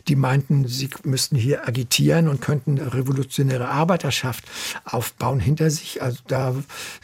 [0.09, 4.45] die meinten, sie müssten hier agitieren und könnten revolutionäre Arbeiterschaft
[4.87, 6.03] aufbauen hinter sich.
[6.03, 6.55] Also da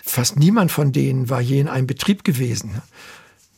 [0.03, 2.73] fast niemand von denen war je in einem Betrieb gewesen.
[2.73, 2.83] Ne.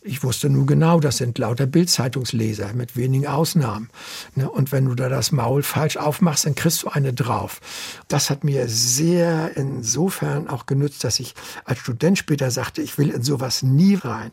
[0.09, 3.91] Ich wusste nun genau, das sind lauter Bildzeitungsleser mit wenigen Ausnahmen.
[4.37, 4.51] Ne?
[4.51, 7.61] Und wenn du da das Maul falsch aufmachst, dann kriegst du eine drauf.
[8.09, 11.35] Das hat mir sehr insofern auch genützt, dass ich
[11.67, 14.31] als Student später sagte, ich will in sowas nie rein.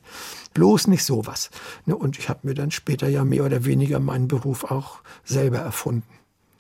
[0.54, 1.50] Bloß nicht sowas.
[1.86, 1.94] Ne?
[1.94, 6.08] Und ich habe mir dann später ja mehr oder weniger meinen Beruf auch selber erfunden.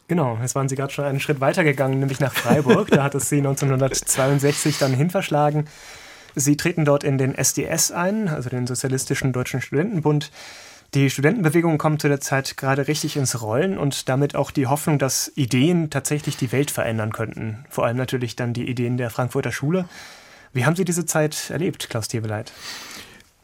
[0.09, 2.89] Genau, jetzt waren Sie gerade schon einen Schritt weiter gegangen, nämlich nach Freiburg.
[2.91, 5.69] da hat es Sie 1962 dann hinverschlagen.
[6.35, 10.31] Sie treten dort in den SDS ein, also den Sozialistischen Deutschen Studentenbund.
[10.93, 14.99] Die Studentenbewegung kommt zu der Zeit gerade richtig ins Rollen und damit auch die Hoffnung,
[14.99, 17.65] dass Ideen tatsächlich die Welt verändern könnten.
[17.69, 19.89] Vor allem natürlich dann die Ideen der Frankfurter Schule.
[20.53, 22.53] Wie haben Sie diese Zeit erlebt, Klaus Teweleit?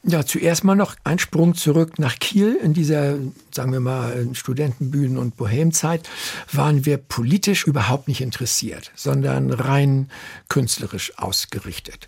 [0.03, 2.55] Ja, zuerst mal noch ein Sprung zurück nach Kiel.
[2.55, 3.17] In dieser,
[3.53, 6.09] sagen wir mal, Studentenbühnen- und Bohemzeit
[6.51, 10.09] waren wir politisch überhaupt nicht interessiert, sondern rein
[10.49, 12.07] künstlerisch ausgerichtet.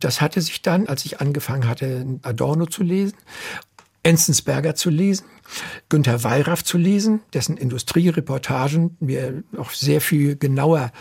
[0.00, 3.16] Das hatte sich dann, als ich angefangen hatte, Adorno zu lesen,
[4.02, 5.24] Enzensberger zu lesen,
[5.88, 10.92] Günter Wallraff zu lesen, dessen Industriereportagen mir noch sehr viel genauer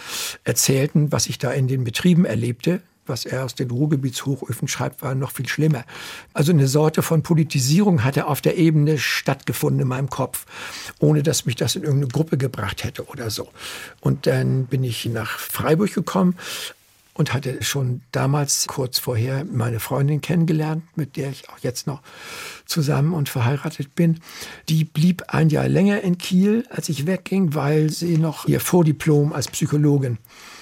[0.45, 2.81] erzählten, was ich da in den Betrieben erlebte.
[3.09, 5.83] Was er aus den Ruhrgebietshochöfen schreibt, war noch viel schlimmer.
[6.33, 10.45] Also eine Sorte von Politisierung hatte auf der Ebene stattgefunden in meinem Kopf,
[10.99, 13.49] ohne dass mich das in irgendeine Gruppe gebracht hätte oder so.
[13.99, 16.35] Und dann bin ich nach Freiburg gekommen,
[17.19, 22.01] und hatte schon damals kurz vorher meine Freundin kennengelernt, mit der ich auch jetzt noch
[22.65, 24.21] zusammen und verheiratet bin.
[24.69, 29.33] Die blieb ein Jahr länger in Kiel, als ich wegging, weil sie noch ihr Vordiplom
[29.33, 30.17] als Psychologin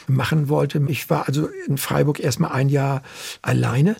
[0.10, 0.82] machen wollte.
[0.88, 3.04] Ich war also in Freiburg erstmal ein Jahr
[3.42, 3.96] alleine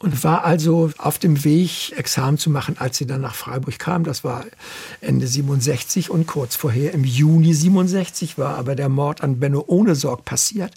[0.00, 4.04] und war also auf dem Weg, Examen zu machen, als sie dann nach Freiburg kam.
[4.04, 4.44] Das war
[5.00, 10.24] Ende 67 und kurz vorher im Juni 67 war aber der Mord an Benno Ohnesorg
[10.24, 10.72] passiert.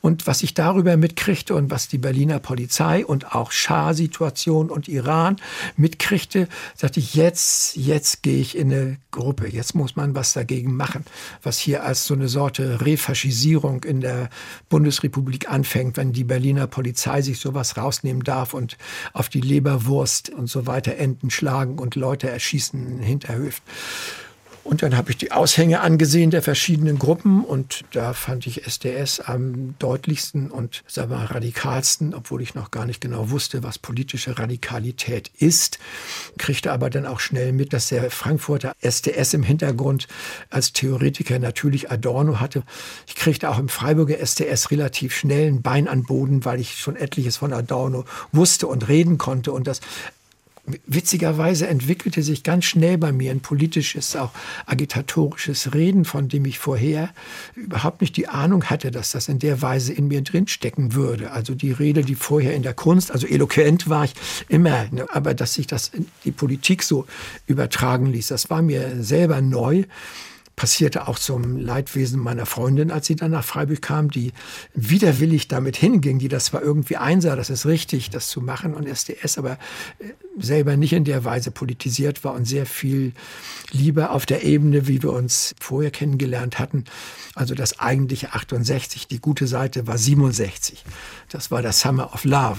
[0.00, 5.36] Und was ich darüber mitkriegte und was die Berliner Polizei und auch Schah-Situation und Iran
[5.76, 9.48] mitkriegte, sagte ich, jetzt, jetzt gehe ich in eine Gruppe.
[9.48, 11.04] Jetzt muss man was dagegen machen,
[11.42, 14.17] was hier als so eine Sorte Refaschisierung in der
[14.68, 18.76] Bundesrepublik anfängt, wenn die Berliner Polizei sich sowas rausnehmen darf und
[19.12, 23.62] auf die Leberwurst und so weiter Enten schlagen und Leute erschießen in Hinterhöfen.
[24.68, 29.18] Und dann habe ich die Aushänge angesehen der verschiedenen Gruppen und da fand ich SDS
[29.18, 34.38] am deutlichsten und sagen wir, radikalsten, obwohl ich noch gar nicht genau wusste, was politische
[34.38, 35.78] Radikalität ist.
[36.36, 40.06] Kriegte aber dann auch schnell mit, dass der Frankfurter SDS im Hintergrund
[40.50, 42.62] als Theoretiker natürlich Adorno hatte.
[43.06, 46.96] Ich kriegte auch im Freiburger SDS relativ schnell ein Bein an Boden, weil ich schon
[46.96, 49.80] etliches von Adorno wusste und reden konnte und das
[50.86, 54.30] witzigerweise entwickelte sich ganz schnell bei mir ein politisches, auch
[54.66, 57.10] agitatorisches Reden, von dem ich vorher
[57.54, 61.30] überhaupt nicht die Ahnung hatte, dass das in der Weise in mir drinstecken würde.
[61.30, 64.14] Also die Rede, die vorher in der Kunst, also eloquent war ich
[64.48, 67.06] immer, ne, aber dass sich das in die Politik so
[67.46, 69.84] übertragen ließ, das war mir selber neu
[70.58, 74.32] passierte auch zum Leidwesen meiner Freundin, als sie dann nach Freiburg kam, die
[74.74, 78.88] widerwillig damit hinging, die das zwar irgendwie einsah, das ist richtig, das zu machen und
[78.88, 79.52] SDS, aber
[80.00, 83.12] äh, selber nicht in der Weise politisiert war und sehr viel
[83.70, 86.86] lieber auf der Ebene, wie wir uns vorher kennengelernt hatten.
[87.36, 90.82] Also das eigentliche 68, die gute Seite war 67.
[91.28, 92.58] Das war das Summer of Love.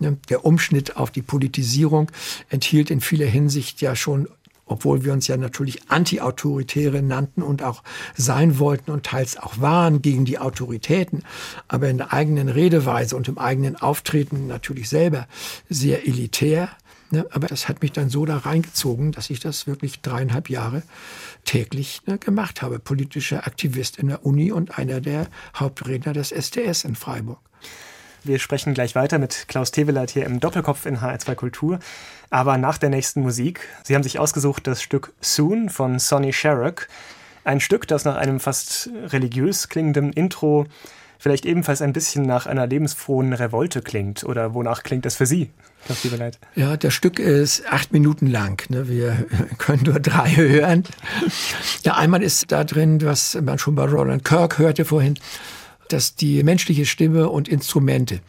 [0.00, 2.10] Der Umschnitt auf die Politisierung
[2.48, 4.28] enthielt in vieler Hinsicht ja schon
[4.66, 7.82] obwohl wir uns ja natürlich Anti-Autoritäre nannten und auch
[8.16, 11.22] sein wollten und teils auch waren gegen die Autoritäten,
[11.68, 15.26] aber in der eigenen Redeweise und im eigenen Auftreten natürlich selber
[15.68, 16.68] sehr elitär.
[17.10, 17.24] Ne?
[17.30, 20.82] Aber das hat mich dann so da reingezogen, dass ich das wirklich dreieinhalb Jahre
[21.44, 22.80] täglich ne, gemacht habe.
[22.80, 27.38] Politischer Aktivist in der Uni und einer der Hauptredner des SDS in Freiburg.
[28.24, 31.78] Wir sprechen gleich weiter mit Klaus Teweleit hier im Doppelkopf in HR2 Kultur.
[32.30, 33.60] Aber nach der nächsten Musik.
[33.84, 36.88] Sie haben sich ausgesucht das Stück Soon von Sonny Sharrock.
[37.44, 40.66] Ein Stück, das nach einem fast religiös klingenden Intro
[41.18, 44.24] vielleicht ebenfalls ein bisschen nach einer lebensfrohen Revolte klingt.
[44.24, 45.50] Oder wonach klingt das für Sie?
[45.84, 46.38] Klaus Teweleit?
[46.54, 48.68] Ja, das Stück ist acht Minuten lang.
[48.70, 48.88] Ne?
[48.88, 49.26] Wir
[49.58, 50.84] können nur drei hören.
[51.84, 55.18] Ja, einmal ist da drin, was man schon bei Roland Kirk hörte vorhin,
[55.88, 58.20] dass die menschliche Stimme und Instrumente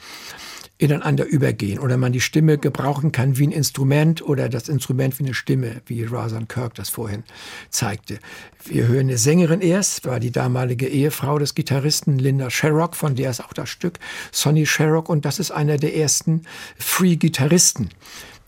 [0.78, 5.24] ineinander übergehen oder man die Stimme gebrauchen kann wie ein Instrument oder das Instrument wie
[5.24, 7.24] eine Stimme, wie Razan Kirk das vorhin
[7.70, 8.20] zeigte.
[8.64, 13.32] Wir hören eine Sängerin erst, war die damalige Ehefrau des Gitarristen Linda Sherrock, von der
[13.32, 13.98] ist auch das Stück
[14.32, 16.44] Sonny Sherrock und das ist einer der ersten
[16.78, 17.90] Free-Gitarristen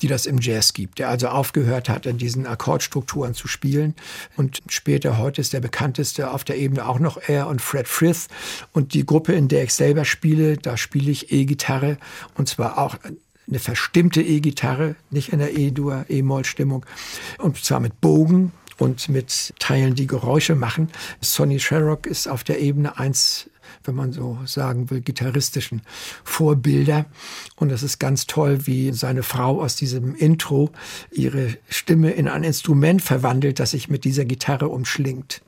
[0.01, 3.95] die das im Jazz gibt, der also aufgehört hat, in diesen Akkordstrukturen zu spielen.
[4.35, 8.27] Und später, heute ist der bekannteste auf der Ebene auch noch er und Fred Frith.
[8.71, 11.97] Und die Gruppe, in der ich selber spiele, da spiele ich E-Gitarre
[12.35, 12.97] und zwar auch
[13.47, 16.85] eine verstimmte E-Gitarre, nicht in der E-Dur, E-Moll-Stimmung.
[17.39, 20.89] Und zwar mit Bogen und mit Teilen, die Geräusche machen.
[21.21, 23.49] Sonny Sherrock ist auf der Ebene eins
[23.83, 25.81] wenn man so sagen will, gitarristischen
[26.23, 27.05] Vorbilder.
[27.55, 30.71] Und es ist ganz toll, wie seine Frau aus diesem Intro
[31.11, 35.41] ihre Stimme in ein Instrument verwandelt, das sich mit dieser Gitarre umschlingt.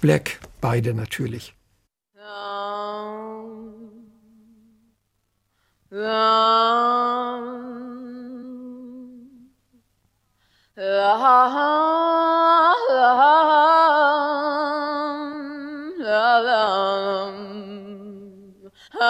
[0.00, 1.54] Black, beide natürlich.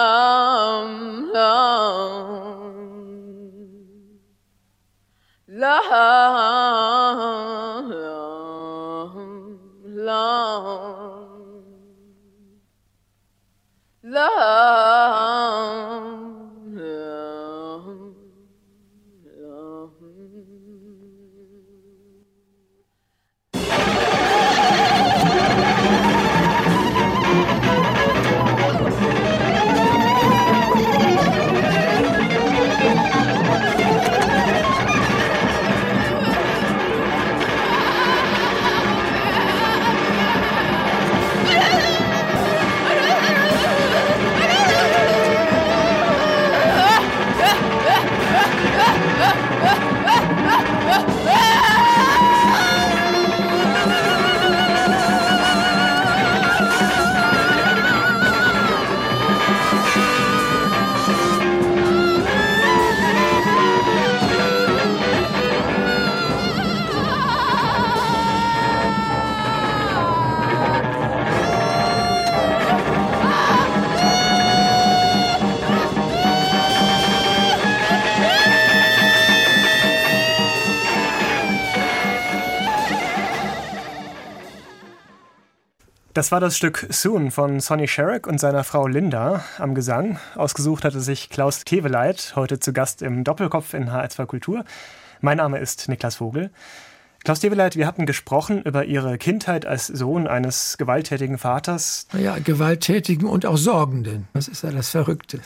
[0.01, 2.81] hum, hum,
[5.47, 6.70] the.
[86.21, 90.19] Das war das Stück Soon von Sonny Sherrick und seiner Frau Linda am Gesang.
[90.35, 94.63] Ausgesucht hatte sich Klaus Keveleit, heute zu Gast im Doppelkopf in HR2 Kultur.
[95.21, 96.51] Mein Name ist Niklas Vogel.
[97.23, 102.05] Klaus Keveleit, wir hatten gesprochen über Ihre Kindheit als Sohn eines gewalttätigen Vaters.
[102.15, 104.27] Ja, gewalttätigen und auch sorgenden.
[104.33, 105.39] Das ist ja das Verrückte.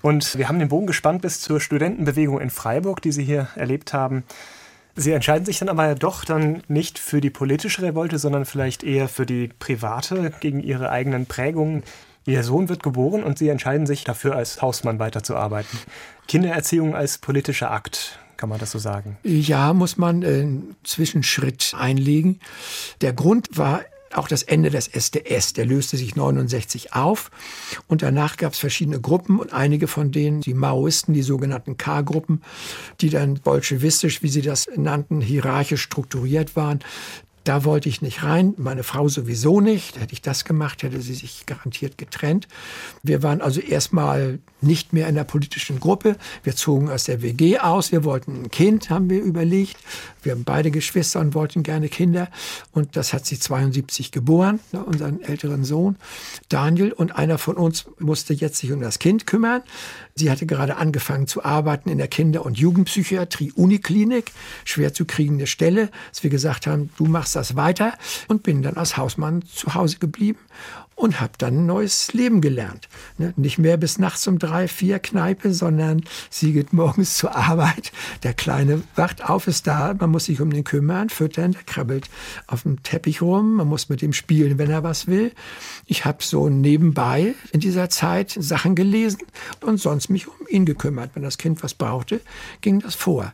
[0.00, 3.92] und wir haben den Bogen gespannt bis zur Studentenbewegung in Freiburg, die Sie hier erlebt
[3.92, 4.22] haben.
[4.98, 8.82] Sie entscheiden sich dann aber ja doch dann nicht für die politische Revolte, sondern vielleicht
[8.82, 11.84] eher für die private gegen ihre eigenen Prägungen.
[12.26, 15.78] Ihr Sohn wird geboren und Sie entscheiden sich dafür, als Hausmann weiterzuarbeiten.
[16.26, 19.16] Kindererziehung als politischer Akt, kann man das so sagen?
[19.22, 22.40] Ja, muss man einen Zwischenschritt einlegen.
[23.00, 23.82] Der Grund war
[24.14, 25.52] auch das Ende des SDS.
[25.52, 27.30] Der löste sich 69 auf
[27.86, 32.42] und danach gab es verschiedene Gruppen und einige von denen, die Maoisten, die sogenannten K-Gruppen,
[33.00, 36.80] die dann bolschewistisch, wie sie das nannten, hierarchisch strukturiert waren,
[37.48, 39.98] da wollte ich nicht rein, meine Frau sowieso nicht.
[39.98, 42.46] Hätte ich das gemacht, hätte sie sich garantiert getrennt.
[43.02, 46.16] Wir waren also erstmal nicht mehr in der politischen Gruppe.
[46.42, 47.92] Wir zogen aus der WG aus.
[47.92, 49.76] Wir wollten ein Kind, haben wir überlegt.
[50.22, 52.28] Wir haben beide Geschwister und wollten gerne Kinder.
[52.72, 55.96] Und das hat sie 72 geboren, ne, unseren älteren Sohn
[56.48, 56.92] Daniel.
[56.92, 59.62] Und einer von uns musste jetzt sich um das Kind kümmern.
[60.14, 64.32] Sie hatte gerade angefangen zu arbeiten in der Kinder- und Jugendpsychiatrie Uniklinik,
[64.64, 67.94] schwer zu kriegende Stelle, dass wir gesagt haben, du machst das weiter
[68.26, 70.40] und bin dann als Hausmann zu Hause geblieben
[70.98, 72.88] und habe dann ein neues Leben gelernt.
[73.18, 73.32] Ne?
[73.36, 77.92] Nicht mehr bis nachts um drei, vier Kneipe, sondern sie geht morgens zur Arbeit.
[78.24, 82.10] Der Kleine wacht auf, ist da, man muss sich um den kümmern, füttern, der krabbelt
[82.48, 85.32] auf dem Teppich rum, man muss mit ihm spielen, wenn er was will.
[85.86, 89.20] Ich habe so nebenbei in dieser Zeit Sachen gelesen
[89.60, 91.12] und sonst mich um ihn gekümmert.
[91.14, 92.20] Wenn das Kind was brauchte,
[92.60, 93.32] ging das vor.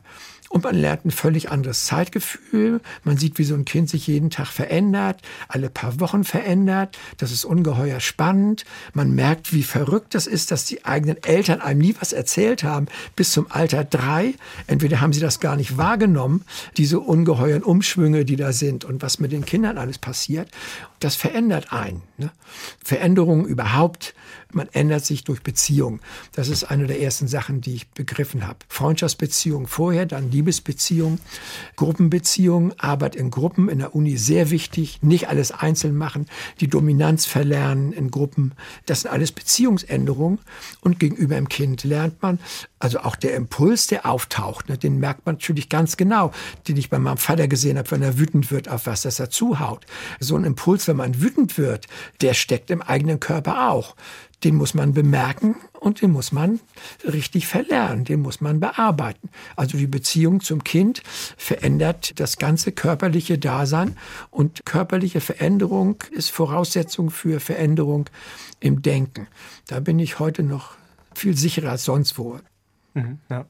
[0.49, 2.79] Und man lernt ein völlig anderes Zeitgefühl.
[3.03, 6.97] Man sieht, wie so ein Kind sich jeden Tag verändert, alle paar Wochen verändert.
[7.17, 8.63] Das ist ungeheuer spannend.
[8.93, 12.87] Man merkt, wie verrückt das ist, dass die eigenen Eltern einem nie was erzählt haben,
[13.15, 14.35] bis zum Alter drei.
[14.67, 16.45] Entweder haben sie das gar nicht wahrgenommen,
[16.77, 20.49] diese ungeheuren Umschwünge, die da sind und was mit den Kindern alles passiert.
[20.99, 22.03] Das verändert einen.
[22.17, 22.29] Ne?
[22.83, 24.13] Veränderungen überhaupt
[24.55, 25.99] man ändert sich durch Beziehung.
[26.33, 28.59] Das ist eine der ersten Sachen, die ich begriffen habe.
[28.67, 31.19] Freundschaftsbeziehung vorher, dann Liebesbeziehung,
[31.75, 34.99] Gruppenbeziehung, Arbeit in Gruppen in der Uni sehr wichtig.
[35.01, 36.27] Nicht alles einzeln machen,
[36.59, 38.53] die Dominanz verlernen in Gruppen.
[38.85, 40.39] Das sind alles Beziehungsänderungen.
[40.81, 42.39] Und gegenüber dem Kind lernt man,
[42.79, 46.31] also auch der Impuls, der auftaucht, ne, den merkt man natürlich ganz genau,
[46.67, 49.29] den ich bei meinem Vater gesehen habe, wenn er wütend wird auf was, das er
[49.29, 49.85] zuhaut.
[50.19, 51.87] So ein Impuls, wenn man wütend wird,
[52.21, 53.95] der steckt im eigenen Körper auch
[54.45, 56.59] den muss man bemerken und den muss man
[57.03, 59.29] richtig verlernen, den muss man bearbeiten.
[59.55, 61.01] Also die Beziehung zum Kind
[61.35, 63.97] verändert das ganze körperliche Dasein
[64.29, 68.05] und körperliche Veränderung ist Voraussetzung für Veränderung
[68.59, 69.27] im Denken.
[69.67, 70.75] Da bin ich heute noch
[71.15, 72.39] viel sicherer als sonst wo.
[72.93, 73.45] Mhm, ja.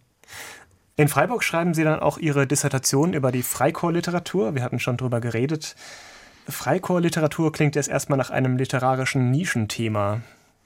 [0.96, 4.56] In Freiburg schreiben Sie dann auch Ihre Dissertation über die Freikorpsliteratur.
[4.56, 5.76] Wir hatten schon drüber geredet.
[6.48, 10.22] Freikorpsliteratur klingt jetzt erstmal nach einem literarischen Nischenthema.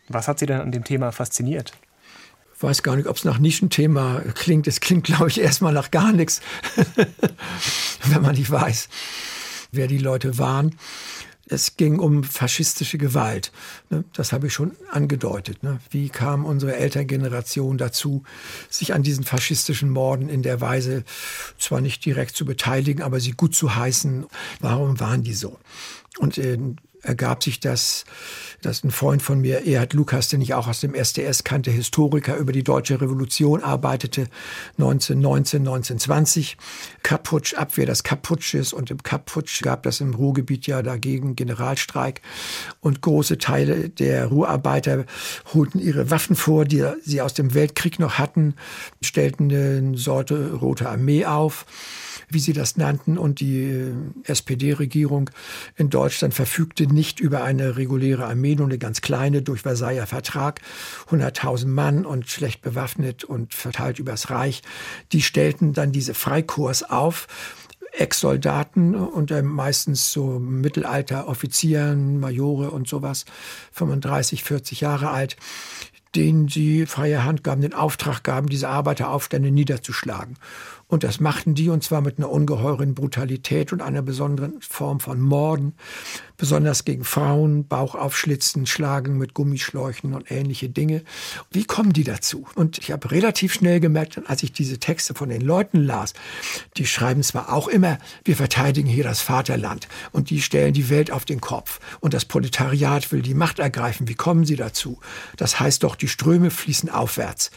[0.10, 1.74] Was hat Sie denn an dem Thema fasziniert?
[2.56, 4.68] Ich weiß gar nicht, ob es nach Nischenthema klingt.
[4.68, 6.42] Es klingt, glaube ich, erstmal nach gar nichts,
[8.06, 8.90] wenn man nicht weiß,
[9.72, 10.76] wer die Leute waren.
[11.52, 13.52] Es ging um faschistische Gewalt.
[13.90, 14.04] Ne?
[14.14, 15.64] Das habe ich schon angedeutet.
[15.64, 15.80] Ne?
[15.90, 18.24] Wie kam unsere Elterngeneration dazu,
[18.70, 21.04] sich an diesen faschistischen Morden in der Weise
[21.58, 24.28] zwar nicht direkt zu beteiligen, aber sie gut zu heißen?
[24.60, 25.58] Warum waren die so?
[26.20, 26.38] Und
[27.02, 28.06] ergab sich das,
[28.62, 32.38] dass ein Freund von mir, Erhard Lukas, den ich auch aus dem SDS kannte, Historiker
[32.38, 34.28] über die deutsche Revolution arbeitete,
[34.78, 36.58] 1919, 1920,
[37.04, 42.22] Kapputsch, Abwehr des Kapputsches und im Kapputsch gab das im Ruhrgebiet ja dagegen Generalstreik.
[42.82, 45.06] Und große Teile der Ruhrarbeiter
[45.54, 48.56] holten ihre Waffen vor, die sie aus dem Weltkrieg noch hatten,
[49.02, 51.66] stellten eine Sorte Rote Armee auf
[52.30, 53.18] wie sie das nannten.
[53.18, 55.30] Und die äh, SPD-Regierung
[55.76, 60.62] in Deutschland verfügte nicht über eine reguläre Armee, nur eine ganz kleine durch Versailler Vertrag,
[61.10, 64.62] 100.000 Mann und schlecht bewaffnet und verteilt übers Reich.
[65.12, 67.28] Die stellten dann diese Freikorps auf.
[67.92, 73.26] Ex-Soldaten unter meistens so Mittelalter-Offizieren, Majore und sowas,
[73.72, 75.38] 35, 40 Jahre alt,
[76.16, 80.38] denen sie freie Hand gaben, den Auftrag gaben, diese Arbeiteraufstände niederzuschlagen.
[80.90, 85.22] Und das machten die und zwar mit einer ungeheuren Brutalität und einer besonderen Form von
[85.22, 85.76] Morden,
[86.36, 91.04] besonders gegen Frauen, Bauch aufschlitzen, schlagen mit Gummischläuchen und ähnliche Dinge.
[91.52, 92.48] Wie kommen die dazu?
[92.56, 96.14] Und ich habe relativ schnell gemerkt, als ich diese Texte von den Leuten las,
[96.78, 101.12] die schreiben zwar auch immer, wir verteidigen hier das Vaterland und die stellen die Welt
[101.12, 104.08] auf den Kopf und das Proletariat will die Macht ergreifen.
[104.08, 105.00] Wie kommen sie dazu?
[105.38, 107.52] Das heißt doch, die Ströme fließen aufwärts.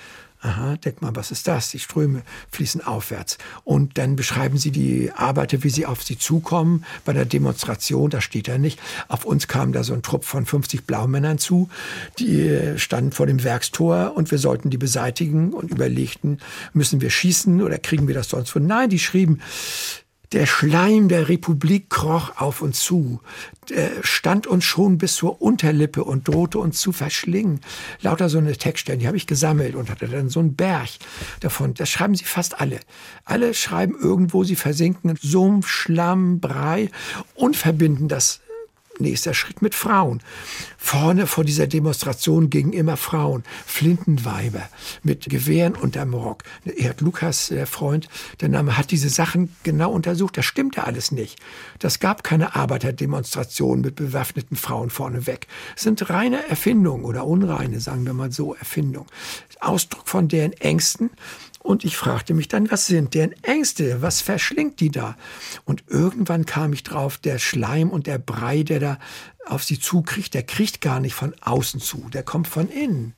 [0.45, 1.70] Aha, denk mal, was ist das?
[1.70, 3.38] Die Ströme fließen aufwärts.
[3.62, 6.84] Und dann beschreiben sie die Arbeiter, wie sie auf sie zukommen.
[7.05, 8.80] Bei der Demonstration, da steht er nicht.
[9.07, 11.68] Auf uns kam da so ein Trupp von 50 Blaumännern zu.
[12.18, 16.38] Die standen vor dem Werkstor und wir sollten die beseitigen und überlegten,
[16.72, 18.66] müssen wir schießen oder kriegen wir das sonst von?
[18.66, 19.40] Nein, die schrieben,
[20.32, 23.20] der Schleim der Republik kroch auf uns zu,
[24.02, 27.60] stand uns schon bis zur Unterlippe und drohte uns zu verschlingen.
[28.00, 30.88] Lauter so eine Textstellen, die habe ich gesammelt und hatte dann so einen Berg
[31.40, 31.74] davon.
[31.74, 32.80] Das schreiben sie fast alle.
[33.24, 36.90] Alle schreiben irgendwo, sie versinken Sumpf, Schlamm, Brei
[37.34, 38.41] und verbinden das
[38.99, 40.20] Nächster Schritt mit Frauen.
[40.76, 44.68] Vorne vor dieser Demonstration gingen immer Frauen, Flintenweiber
[45.03, 46.43] mit Gewehren unterm Rock.
[46.64, 48.09] Erd Lukas, der Freund,
[48.40, 50.36] der Name, hat diese Sachen genau untersucht.
[50.36, 51.38] Das stimmte alles nicht.
[51.78, 55.47] Das gab keine Arbeiterdemonstration mit bewaffneten Frauen vorneweg.
[55.76, 59.09] Es sind reine Erfindungen oder unreine, sagen wir mal so, Erfindungen.
[59.61, 61.11] Ausdruck von deren Ängsten
[61.62, 64.02] und ich fragte mich dann, was sind deren Ängste?
[64.02, 65.16] Was verschlingt die da?
[65.64, 68.98] Und irgendwann kam ich drauf, der Schleim und der Brei, der da
[69.46, 73.14] auf sie zukriegt, der kriegt gar nicht von außen zu, der kommt von innen.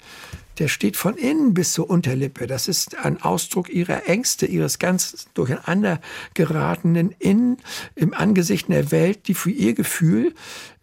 [0.58, 2.46] Der steht von innen bis zur Unterlippe.
[2.46, 6.00] Das ist ein Ausdruck ihrer Ängste, ihres ganz durcheinander
[6.34, 7.56] geratenen Innen
[7.96, 10.32] im Angesicht der Welt, die für ihr Gefühl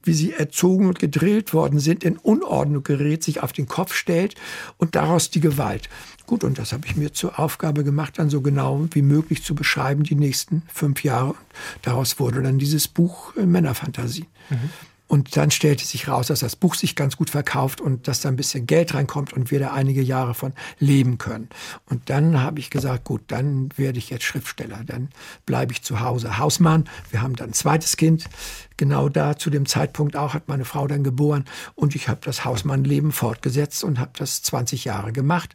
[0.04, 4.36] wie sie erzogen und gedrillt worden sind, in Unordnung gerät, sich auf den Kopf stellt
[4.78, 5.90] und daraus die Gewalt.
[6.26, 9.54] Gut, und das habe ich mir zur Aufgabe gemacht, dann so genau wie möglich zu
[9.54, 11.36] beschreiben, die nächsten fünf Jahre.
[11.82, 14.28] Daraus wurde dann dieses Buch äh, Männerfantasie.
[14.50, 14.70] Mhm.
[15.12, 18.30] Und dann stellte sich raus, dass das Buch sich ganz gut verkauft und dass da
[18.30, 21.50] ein bisschen Geld reinkommt und wir da einige Jahre von leben können.
[21.90, 25.10] Und dann habe ich gesagt, gut, dann werde ich jetzt Schriftsteller, dann
[25.46, 26.88] bleibe ich zu Hause Hausmann.
[27.10, 28.30] Wir haben dann ein zweites Kind.
[28.78, 31.44] Genau da zu dem Zeitpunkt auch hat meine Frau dann geboren
[31.76, 35.50] und ich habe das Hausmannleben fortgesetzt und habe das 20 Jahre gemacht.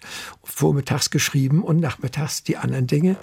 [0.45, 3.17] Vormittags geschrieben und nachmittags die anderen Dinge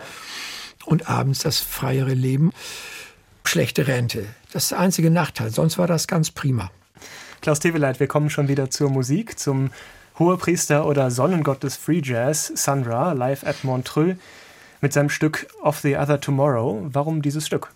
[0.85, 2.51] und abends das freiere Leben
[3.47, 4.25] schlechte Rente.
[4.51, 5.49] Das ist der einzige Nachteil.
[5.51, 6.71] Sonst war das ganz prima.
[7.41, 9.71] Klaus Teveleit, wir kommen schon wieder zur Musik, zum
[10.17, 14.15] Hohepriester oder Sonnengott des Free Jazz, Sandra, live at Montreux,
[14.81, 16.87] mit seinem Stück Of the Other Tomorrow.
[16.91, 17.69] Warum dieses Stück?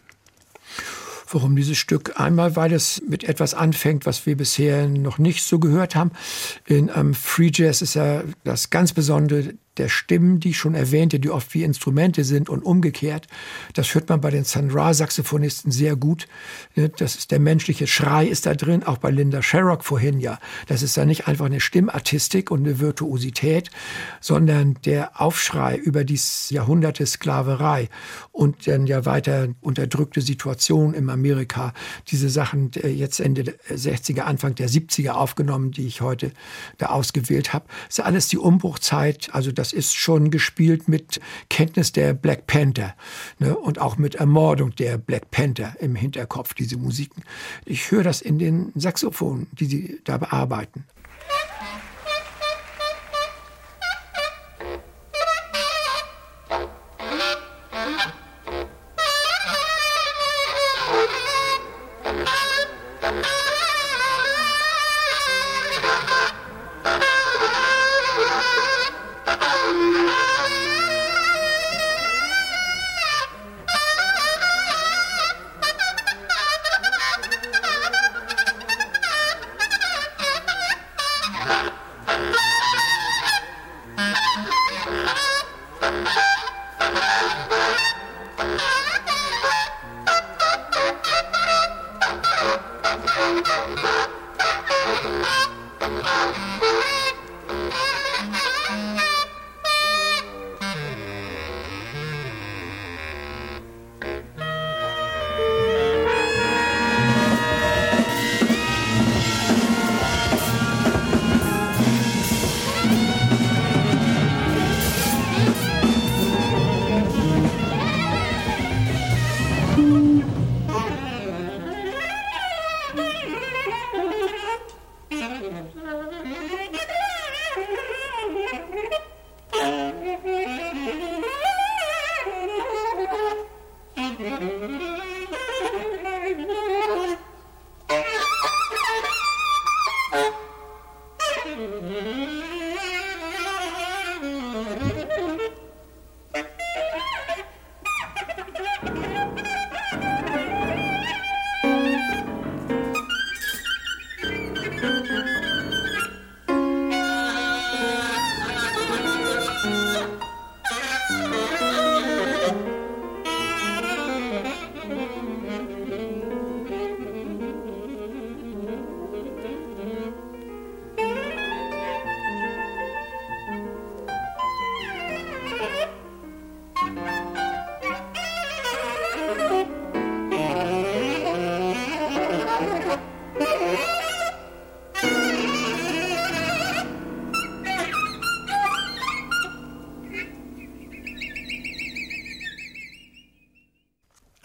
[1.30, 2.20] Warum dieses Stück?
[2.20, 6.11] Einmal, weil es mit etwas anfängt, was wir bisher noch nicht so gehört haben.
[6.65, 11.19] In ähm, Free Jazz ist ja das ganz Besondere der Stimmen, die ich schon erwähnte,
[11.19, 13.28] die oft wie Instrumente sind und umgekehrt.
[13.73, 16.28] Das hört man bei den Sun Ra-Saxophonisten sehr gut.
[16.97, 20.39] Das ist der menschliche Schrei ist da drin, auch bei Linda Sherrock vorhin ja.
[20.67, 23.69] Das ist ja nicht einfach eine Stimmartistik und eine Virtuosität,
[24.21, 27.89] sondern der Aufschrei über dieses Jahrhunderte Sklaverei
[28.32, 31.73] und dann ja weiter unterdrückte Situation in Amerika.
[32.09, 36.32] Diese Sachen äh, jetzt Ende der 60er, Anfang der 70er aufgenommen, die ich heute
[36.78, 37.65] da ausgewählt habe.
[37.88, 42.47] Das ist alles die Umbruchzeit, also das das ist schon gespielt mit Kenntnis der Black
[42.47, 42.95] Panther
[43.38, 47.22] ne, und auch mit Ermordung der Black Panther im Hinterkopf, diese Musiken.
[47.65, 50.86] Ich höre das in den Saxophonen, die sie da bearbeiten.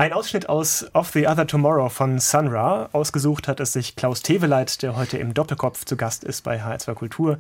[0.03, 2.89] Ein Ausschnitt aus Of the Other Tomorrow von Sun Ra.
[2.91, 6.95] Ausgesucht hat es sich Klaus Teveleit, der heute im Doppelkopf zu Gast ist bei H2
[6.95, 7.39] Kultur.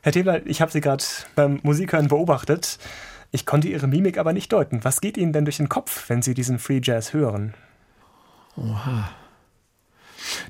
[0.00, 2.78] Herr Teveleit, ich habe Sie gerade beim Musikhören beobachtet.
[3.30, 4.82] Ich konnte Ihre Mimik aber nicht deuten.
[4.84, 7.52] Was geht Ihnen denn durch den Kopf, wenn Sie diesen Free Jazz hören?
[8.56, 9.10] Oha.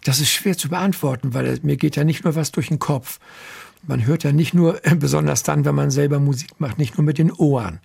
[0.04, 3.18] Das ist schwer zu beantworten, weil mir geht ja nicht nur was durch den Kopf.
[3.84, 7.18] Man hört ja nicht nur, besonders dann, wenn man selber Musik macht, nicht nur mit
[7.18, 7.80] den Ohren,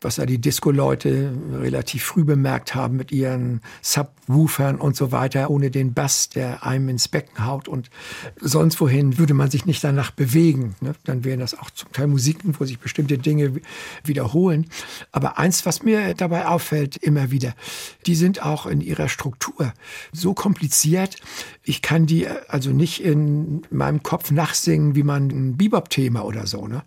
[0.00, 5.70] was ja die Disco-Leute relativ früh bemerkt haben mit ihren Subwoofern und so weiter, ohne
[5.70, 7.90] den Bass, der einem ins Becken haut und
[8.40, 10.76] sonst wohin würde man sich nicht danach bewegen.
[10.80, 10.94] Ne?
[11.04, 13.60] Dann wären das auch zum Teil Musiken, wo sich bestimmte Dinge
[14.04, 14.66] wiederholen.
[15.10, 17.54] Aber eins, was mir dabei auffällt, immer wieder,
[18.06, 19.72] die sind auch in ihrer Struktur
[20.12, 21.16] so kompliziert.
[21.64, 26.66] Ich kann die also nicht in meinem Kopf nachsingen, wie man ein Bebop-Thema oder so,
[26.66, 26.82] ne?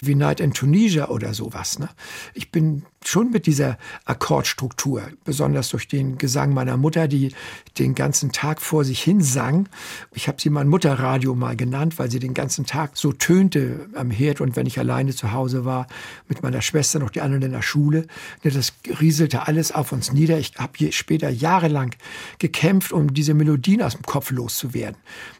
[0.00, 1.78] wie Night in Tunisia oder sowas.
[1.78, 1.88] Ne?
[2.34, 7.32] Ich bin schon mit dieser Akkordstruktur, besonders durch den Gesang meiner Mutter, die
[7.78, 9.68] den ganzen Tag vor sich hin sang.
[10.12, 14.10] Ich habe sie mein Mutterradio mal genannt, weil sie den ganzen Tag so tönte am
[14.10, 15.86] Herd und wenn ich alleine zu Hause war
[16.28, 18.06] mit meiner Schwester noch die anderen in der Schule,
[18.42, 20.38] ne, das rieselte alles auf uns nieder.
[20.38, 21.94] Ich habe später jahrelang
[22.38, 24.96] gekämpft, um diese Melodien aus dem Kopf loszuwerden,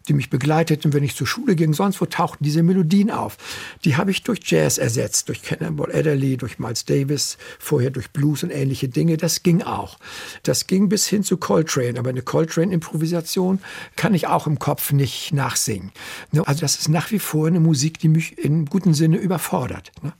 [0.08, 1.74] die mich begleiteten, wenn ich zur Schule ging.
[1.74, 3.36] Sonst wo tauchten diese Melodien auf.
[3.84, 8.42] Die habe ich durch Jazz ersetzt, durch Cannonball Adderley, durch Miles Davis, vorher durch Blues
[8.42, 9.16] und ähnliche Dinge.
[9.16, 9.98] Das ging auch.
[10.42, 11.98] Das ging bis hin zu Coltrane.
[11.98, 13.61] Aber eine Coltrane-Improvisation
[13.96, 15.92] kann ich auch im Kopf nicht nachsingen.
[16.32, 19.92] Ne, also das ist nach wie vor eine Musik, die mich im guten Sinne überfordert.
[20.02, 20.12] Ne?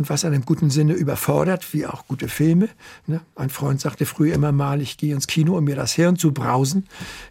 [0.00, 2.70] Und was einem guten Sinne überfordert, wie auch gute Filme.
[3.06, 3.20] Ne?
[3.36, 6.32] Ein Freund sagte früher immer mal, ich gehe ins Kino, um mir das Hirn zu
[6.32, 6.86] brausen.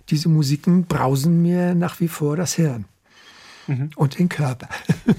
[0.10, 2.86] Diese Musiken brausen mir nach wie vor das Hirn
[3.70, 3.90] mhm.
[3.96, 4.70] und den Körper.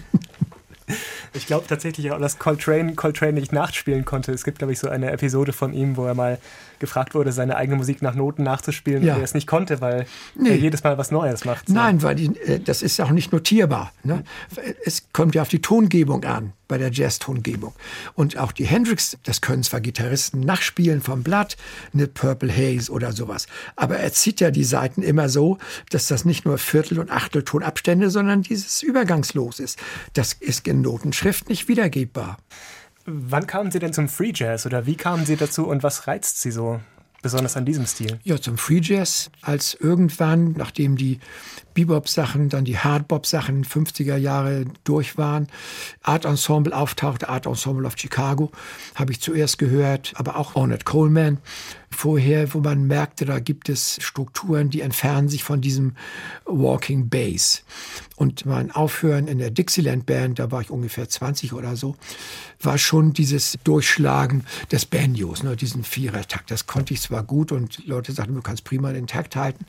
[1.33, 4.33] Ich glaube tatsächlich auch, dass Coltrane, Coltrane nicht nachspielen konnte.
[4.33, 6.39] Es gibt, glaube ich, so eine Episode von ihm, wo er mal
[6.81, 9.15] gefragt wurde, seine eigene Musik nach Noten nachzuspielen, ja.
[9.15, 10.51] und er es nicht konnte, weil nee.
[10.51, 11.69] er jedes Mal was Neues macht.
[11.69, 11.75] So.
[11.75, 13.93] Nein, weil die, äh, das ist auch nicht notierbar.
[14.03, 14.25] Ne?
[14.85, 17.75] Es kommt ja auf die Tongebung an bei der Jazz-Tongebung.
[18.15, 21.57] Und auch die Hendrix, das können zwar Gitarristen nachspielen vom Blatt,
[21.93, 25.59] eine Purple Haze oder sowas, aber er zieht ja die Seiten immer so,
[25.91, 29.79] dass das nicht nur Viertel- und Achteltonabstände, sondern dieses übergangslos ist.
[30.15, 32.39] Das ist in Notenschrift nicht wiedergebbar.
[33.13, 36.41] Wann kamen Sie denn zum Free Jazz oder wie kamen Sie dazu und was reizt
[36.41, 36.81] Sie so?
[37.23, 38.19] Besonders an diesem Stil?
[38.23, 41.21] Ja, zum Free Jazz, als irgendwann, nachdem die
[41.85, 45.49] Bebop-Sachen, dann die Hardbop-Sachen 50er Jahre durch waren,
[46.03, 48.51] Art Ensemble auftauchte, Art Ensemble of Chicago,
[48.95, 51.39] habe ich zuerst gehört, aber auch Ornette Coleman
[51.91, 55.97] vorher, wo man merkte, da gibt es Strukturen, die entfernen sich von diesem
[56.47, 57.65] Walking Bass.
[58.17, 61.97] Und mein Aufhören in der Dixieland Band, da war ich ungefähr 20 oder so,
[62.61, 66.51] war schon dieses Durchschlagen des Banjos, ne, diesen Vierertakt.
[66.51, 69.67] Das konnte ich zwar gut und Leute sagten, du kannst prima den Takt halten,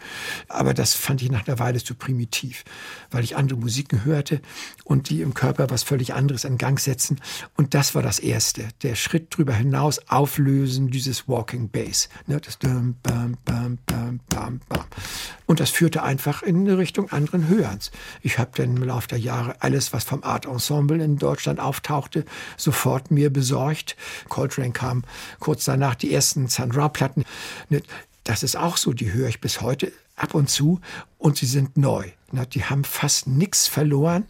[0.47, 2.65] aber das fand ich nach einer Weile zu primitiv,
[3.11, 4.41] weil ich andere Musiken hörte
[4.83, 7.21] und die im Körper was völlig anderes in Gang setzen.
[7.55, 8.67] Und das war das Erste.
[8.81, 12.09] Der Schritt drüber hinaus auflösen, dieses Walking Bass.
[12.25, 14.85] Ne, das bam, bam, bam, bam, bam, bam.
[15.45, 17.91] Und das führte einfach in Richtung anderen Hörens.
[18.21, 22.25] Ich habe dann im Laufe der Jahre alles, was vom Art Ensemble in Deutschland auftauchte,
[22.57, 23.95] sofort mir besorgt.
[24.27, 25.03] Coltrane kam
[25.39, 27.25] kurz danach die ersten Sandra-Platten.
[27.69, 27.83] Ne,
[28.23, 29.91] das ist auch so, die höre ich bis heute
[30.21, 30.79] ab und zu
[31.17, 32.05] und sie sind neu.
[32.53, 34.25] Die haben fast nichts verloren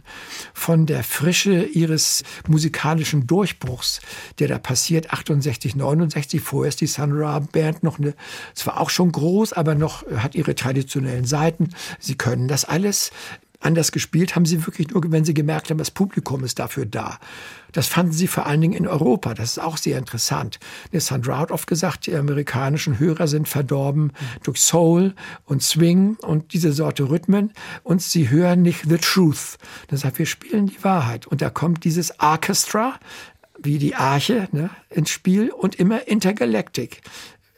[0.54, 4.00] von der Frische ihres musikalischen Durchbruchs,
[4.40, 6.40] der da passiert 68, 69.
[6.40, 8.14] Vorher ist die Sun Ra Band noch eine,
[8.54, 11.68] zwar auch schon groß, aber noch hat ihre traditionellen Seiten.
[12.00, 13.12] Sie können das alles
[13.64, 17.18] anders gespielt haben sie wirklich nur, wenn sie gemerkt haben, das Publikum ist dafür da.
[17.72, 19.34] Das fanden sie vor allen Dingen in Europa.
[19.34, 20.58] Das ist auch sehr interessant.
[20.92, 24.12] Sandra hat oft gesagt, die amerikanischen Hörer sind verdorben
[24.42, 25.14] durch Soul
[25.44, 27.52] und Swing und diese Sorte Rhythmen
[27.82, 29.58] und sie hören nicht the truth.
[29.88, 31.26] Das sagt, wir spielen die Wahrheit.
[31.26, 32.98] Und da kommt dieses Orchestra,
[33.58, 37.00] wie die Arche ne, ins Spiel und immer Intergalactic.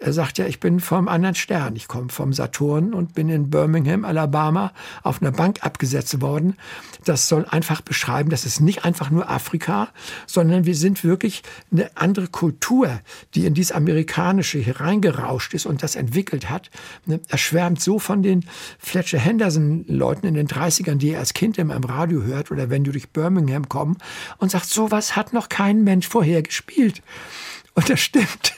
[0.04, 1.76] Er sagt ja, ich bin vom anderen Stern.
[1.76, 4.70] Ich komme vom Saturn und bin in Birmingham, Alabama,
[5.02, 6.56] auf einer Bank abgesetzt worden.
[7.06, 9.88] Das soll einfach beschreiben, das ist nicht einfach nur Afrika,
[10.26, 11.42] sondern wir sind wirklich
[11.72, 13.00] eine andere Kultur,
[13.34, 16.70] die in dieses Amerikanische hereingerauscht ist und das entwickelt hat.
[17.06, 18.44] Ne, er schwärmt so von den
[18.78, 22.84] Fletcher Henderson-Leuten in den 30ern, die er als Kind immer im Radio hört oder wenn
[22.84, 24.02] du durch Birmingham kommst
[24.36, 27.00] und sagt, sowas hat noch kein Mensch vorher gespielt.
[27.74, 28.54] Und das stimmt.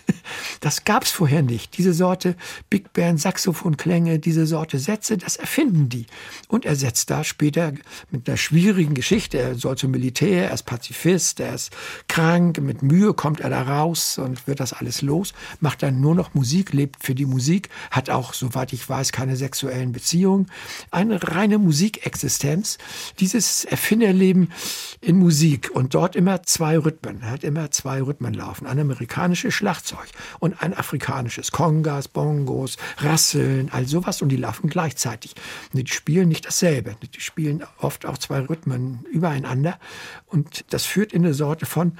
[0.60, 1.78] Das gab's vorher nicht.
[1.78, 2.36] Diese Sorte
[2.70, 6.06] Big Band, Saxophonklänge, diese Sorte Sätze, das erfinden die.
[6.48, 7.72] Und er setzt da später
[8.10, 9.38] mit einer schwierigen Geschichte.
[9.38, 11.72] Er soll zum Militär, er ist Pazifist, er ist
[12.08, 16.14] krank, mit Mühe kommt er da raus und wird das alles los, macht dann nur
[16.14, 20.50] noch Musik, lebt für die Musik, hat auch, soweit ich weiß, keine sexuellen Beziehungen.
[20.90, 22.78] Eine reine Musikexistenz.
[23.20, 24.52] Dieses Erfinderleben
[25.00, 27.20] in Musik und dort immer zwei Rhythmen.
[27.22, 28.66] Er hat immer zwei Rhythmen laufen.
[28.66, 28.76] Ein
[29.06, 30.08] amerikanisches Schlagzeug
[30.40, 31.52] und ein afrikanisches.
[31.52, 35.34] Kongas, Bongos, Rasseln, all sowas und die laufen gleichzeitig.
[35.72, 36.96] Die spielen nicht dasselbe.
[37.14, 39.78] Die spielen oft auch zwei Rhythmen übereinander
[40.26, 41.96] und das führt in eine Sorte von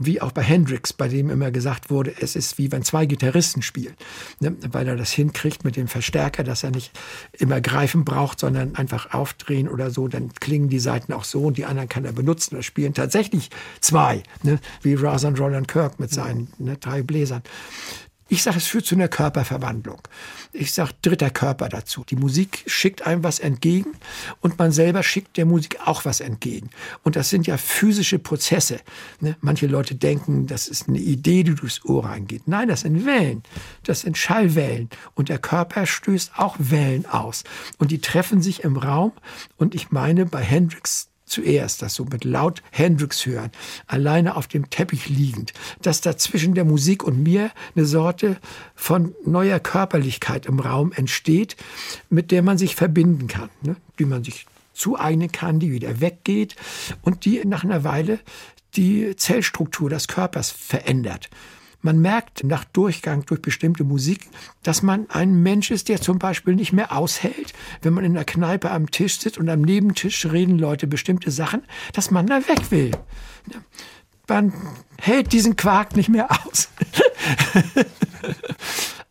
[0.00, 3.60] wie auch bei Hendrix, bei dem immer gesagt wurde, es ist wie wenn zwei Gitarristen
[3.60, 3.94] spielen,
[4.40, 4.56] ne?
[4.72, 6.90] weil er das hinkriegt mit dem Verstärker, dass er nicht
[7.38, 11.58] immer greifen braucht, sondern einfach aufdrehen oder so, dann klingen die Seiten auch so und
[11.58, 12.56] die anderen kann er benutzen.
[12.56, 14.58] Da spielen tatsächlich zwei, ne?
[14.82, 17.42] wie Razan Roland Kirk mit seinen ne, drei Bläsern.
[18.32, 20.00] Ich sage, es führt zu einer Körperverwandlung.
[20.52, 22.04] Ich sage dritter Körper dazu.
[22.08, 23.96] Die Musik schickt einem was entgegen
[24.40, 26.70] und man selber schickt der Musik auch was entgegen.
[27.02, 28.78] Und das sind ja physische Prozesse.
[29.18, 29.34] Ne?
[29.40, 32.46] Manche Leute denken, das ist eine Idee, die durchs Ohr reingeht.
[32.46, 33.42] Nein, das sind Wellen.
[33.82, 34.90] Das sind Schallwellen.
[35.14, 37.42] Und der Körper stößt auch Wellen aus.
[37.78, 39.10] Und die treffen sich im Raum.
[39.56, 43.50] Und ich meine, bei Hendrix zuerst, das so mit laut Hendrix hören,
[43.86, 45.52] alleine auf dem Teppich liegend,
[45.82, 48.38] dass da zwischen der Musik und mir eine Sorte
[48.74, 51.56] von neuer Körperlichkeit im Raum entsteht,
[52.08, 53.76] mit der man sich verbinden kann, ne?
[53.98, 56.56] die man sich zueignen kann, die wieder weggeht
[57.02, 58.18] und die nach einer Weile
[58.76, 61.28] die Zellstruktur des Körpers verändert.
[61.82, 64.28] Man merkt nach Durchgang durch bestimmte Musik,
[64.62, 68.24] dass man ein Mensch ist, der zum Beispiel nicht mehr aushält, wenn man in der
[68.24, 71.62] Kneipe am Tisch sitzt und am Nebentisch reden Leute bestimmte Sachen,
[71.94, 72.90] dass man da weg will.
[74.28, 74.52] Man
[74.98, 76.68] hält diesen Quark nicht mehr aus.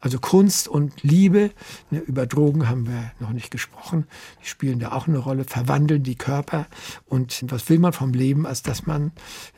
[0.01, 1.51] Also Kunst und Liebe,
[1.89, 4.07] ne, über Drogen haben wir noch nicht gesprochen,
[4.41, 6.67] die spielen da auch eine Rolle, verwandeln die Körper.
[7.05, 9.11] Und was will man vom Leben, als dass man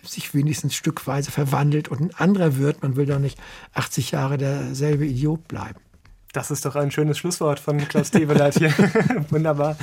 [0.04, 2.82] sich wenigstens stückweise verwandelt und ein anderer wird.
[2.82, 3.38] Man will doch nicht
[3.74, 5.80] 80 Jahre derselbe Idiot bleiben.
[6.34, 8.72] Das ist doch ein schönes Schlusswort von Klaus Teweleit hier.
[9.30, 9.78] Wunderbar.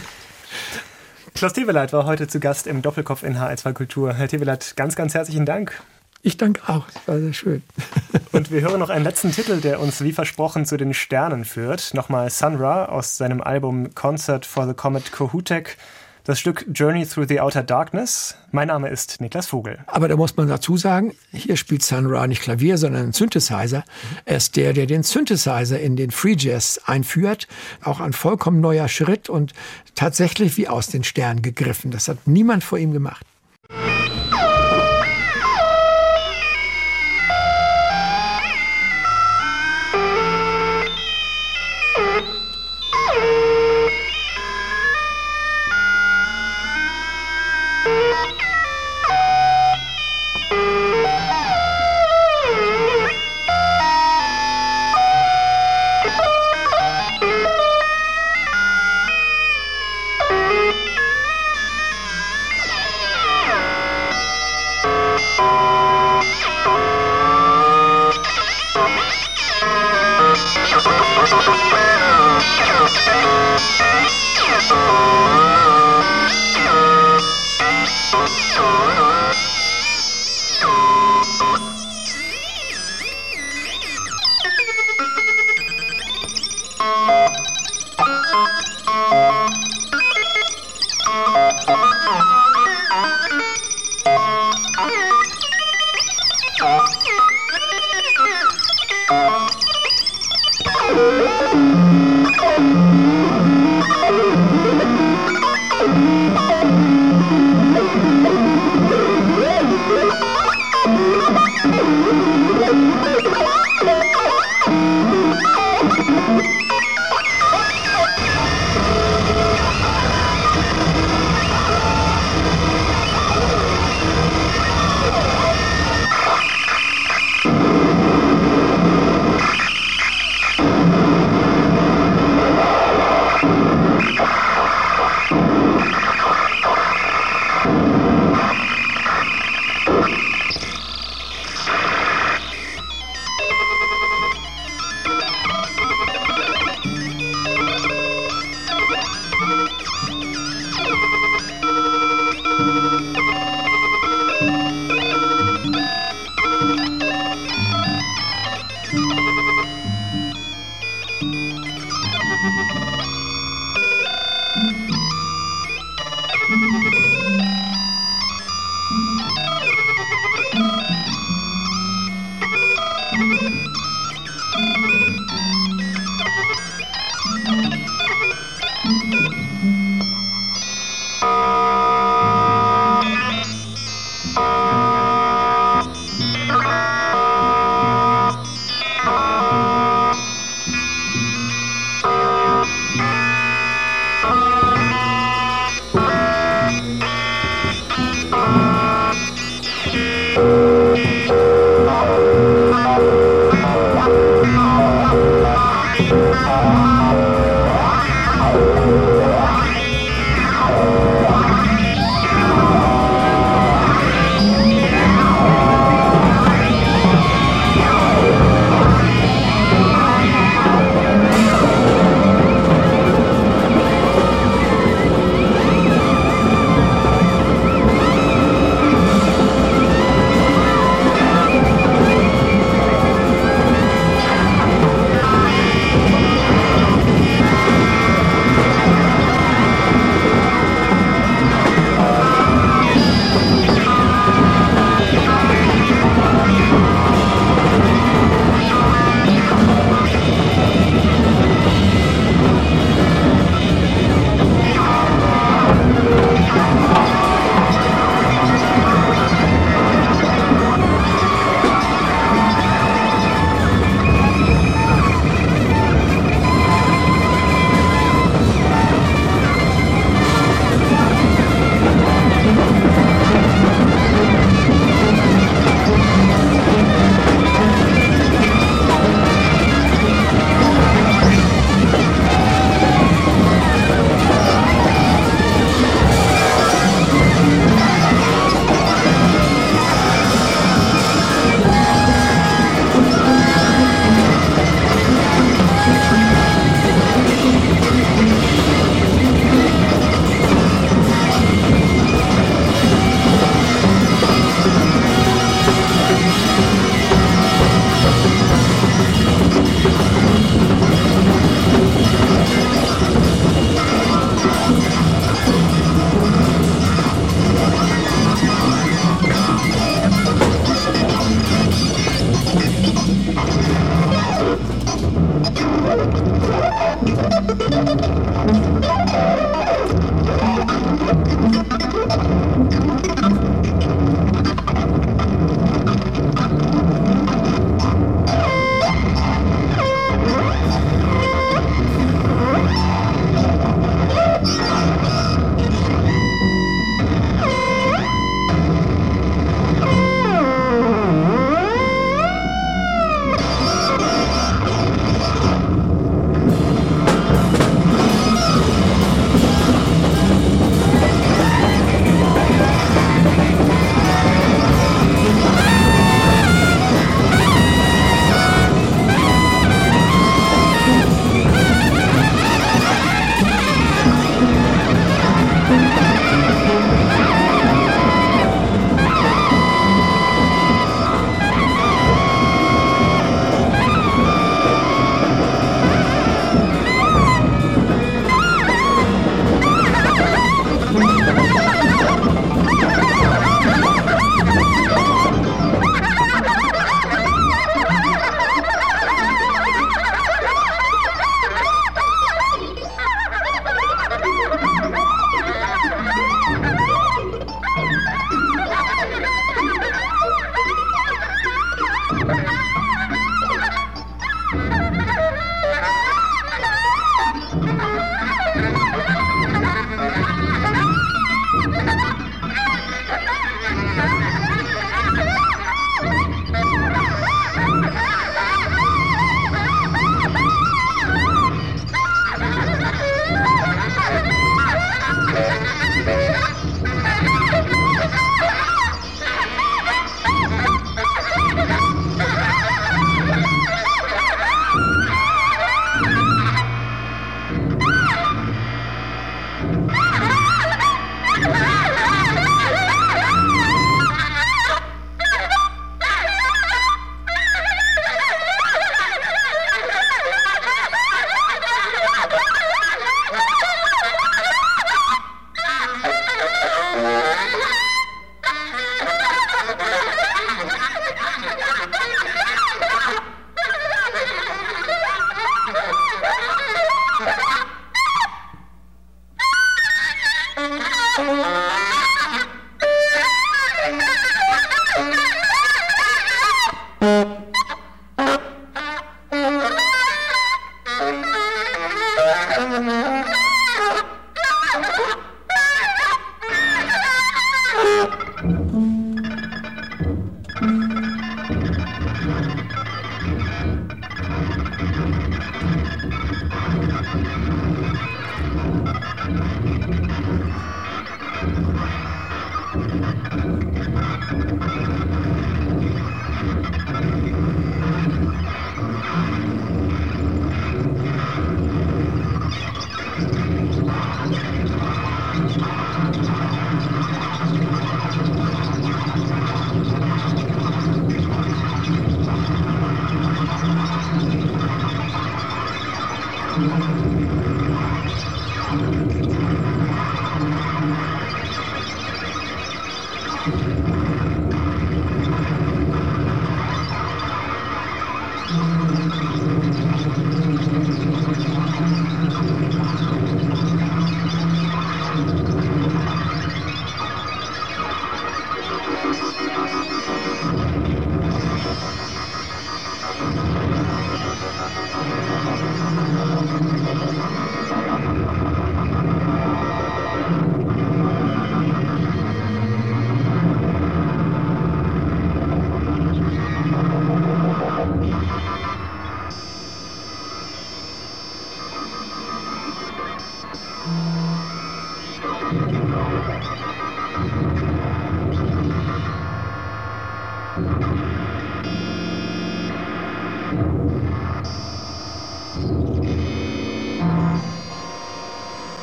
[1.34, 4.14] Klaus Teweleit war heute zu Gast im Doppelkopf in HR2 Kultur.
[4.14, 5.80] Herr Teweleit, ganz, ganz herzlichen Dank.
[6.20, 7.62] Ich danke auch, es war sehr schön.
[8.32, 11.94] Und wir hören noch einen letzten Titel, der uns wie versprochen zu den Sternen führt.
[11.94, 15.76] Nochmal Sun Ra aus seinem Album Concert for the Comet Kohutek.
[16.24, 18.34] Das Stück Journey Through the Outer Darkness.
[18.50, 19.78] Mein Name ist Niklas Vogel.
[19.86, 23.84] Aber da muss man dazu sagen, hier spielt Sun Ra nicht Klavier, sondern ein Synthesizer.
[24.26, 27.46] Er ist der, der den Synthesizer in den Free Jazz einführt.
[27.82, 29.54] Auch ein vollkommen neuer Schritt und
[29.94, 31.92] tatsächlich wie aus den Sternen gegriffen.
[31.92, 33.24] Das hat niemand vor ihm gemacht.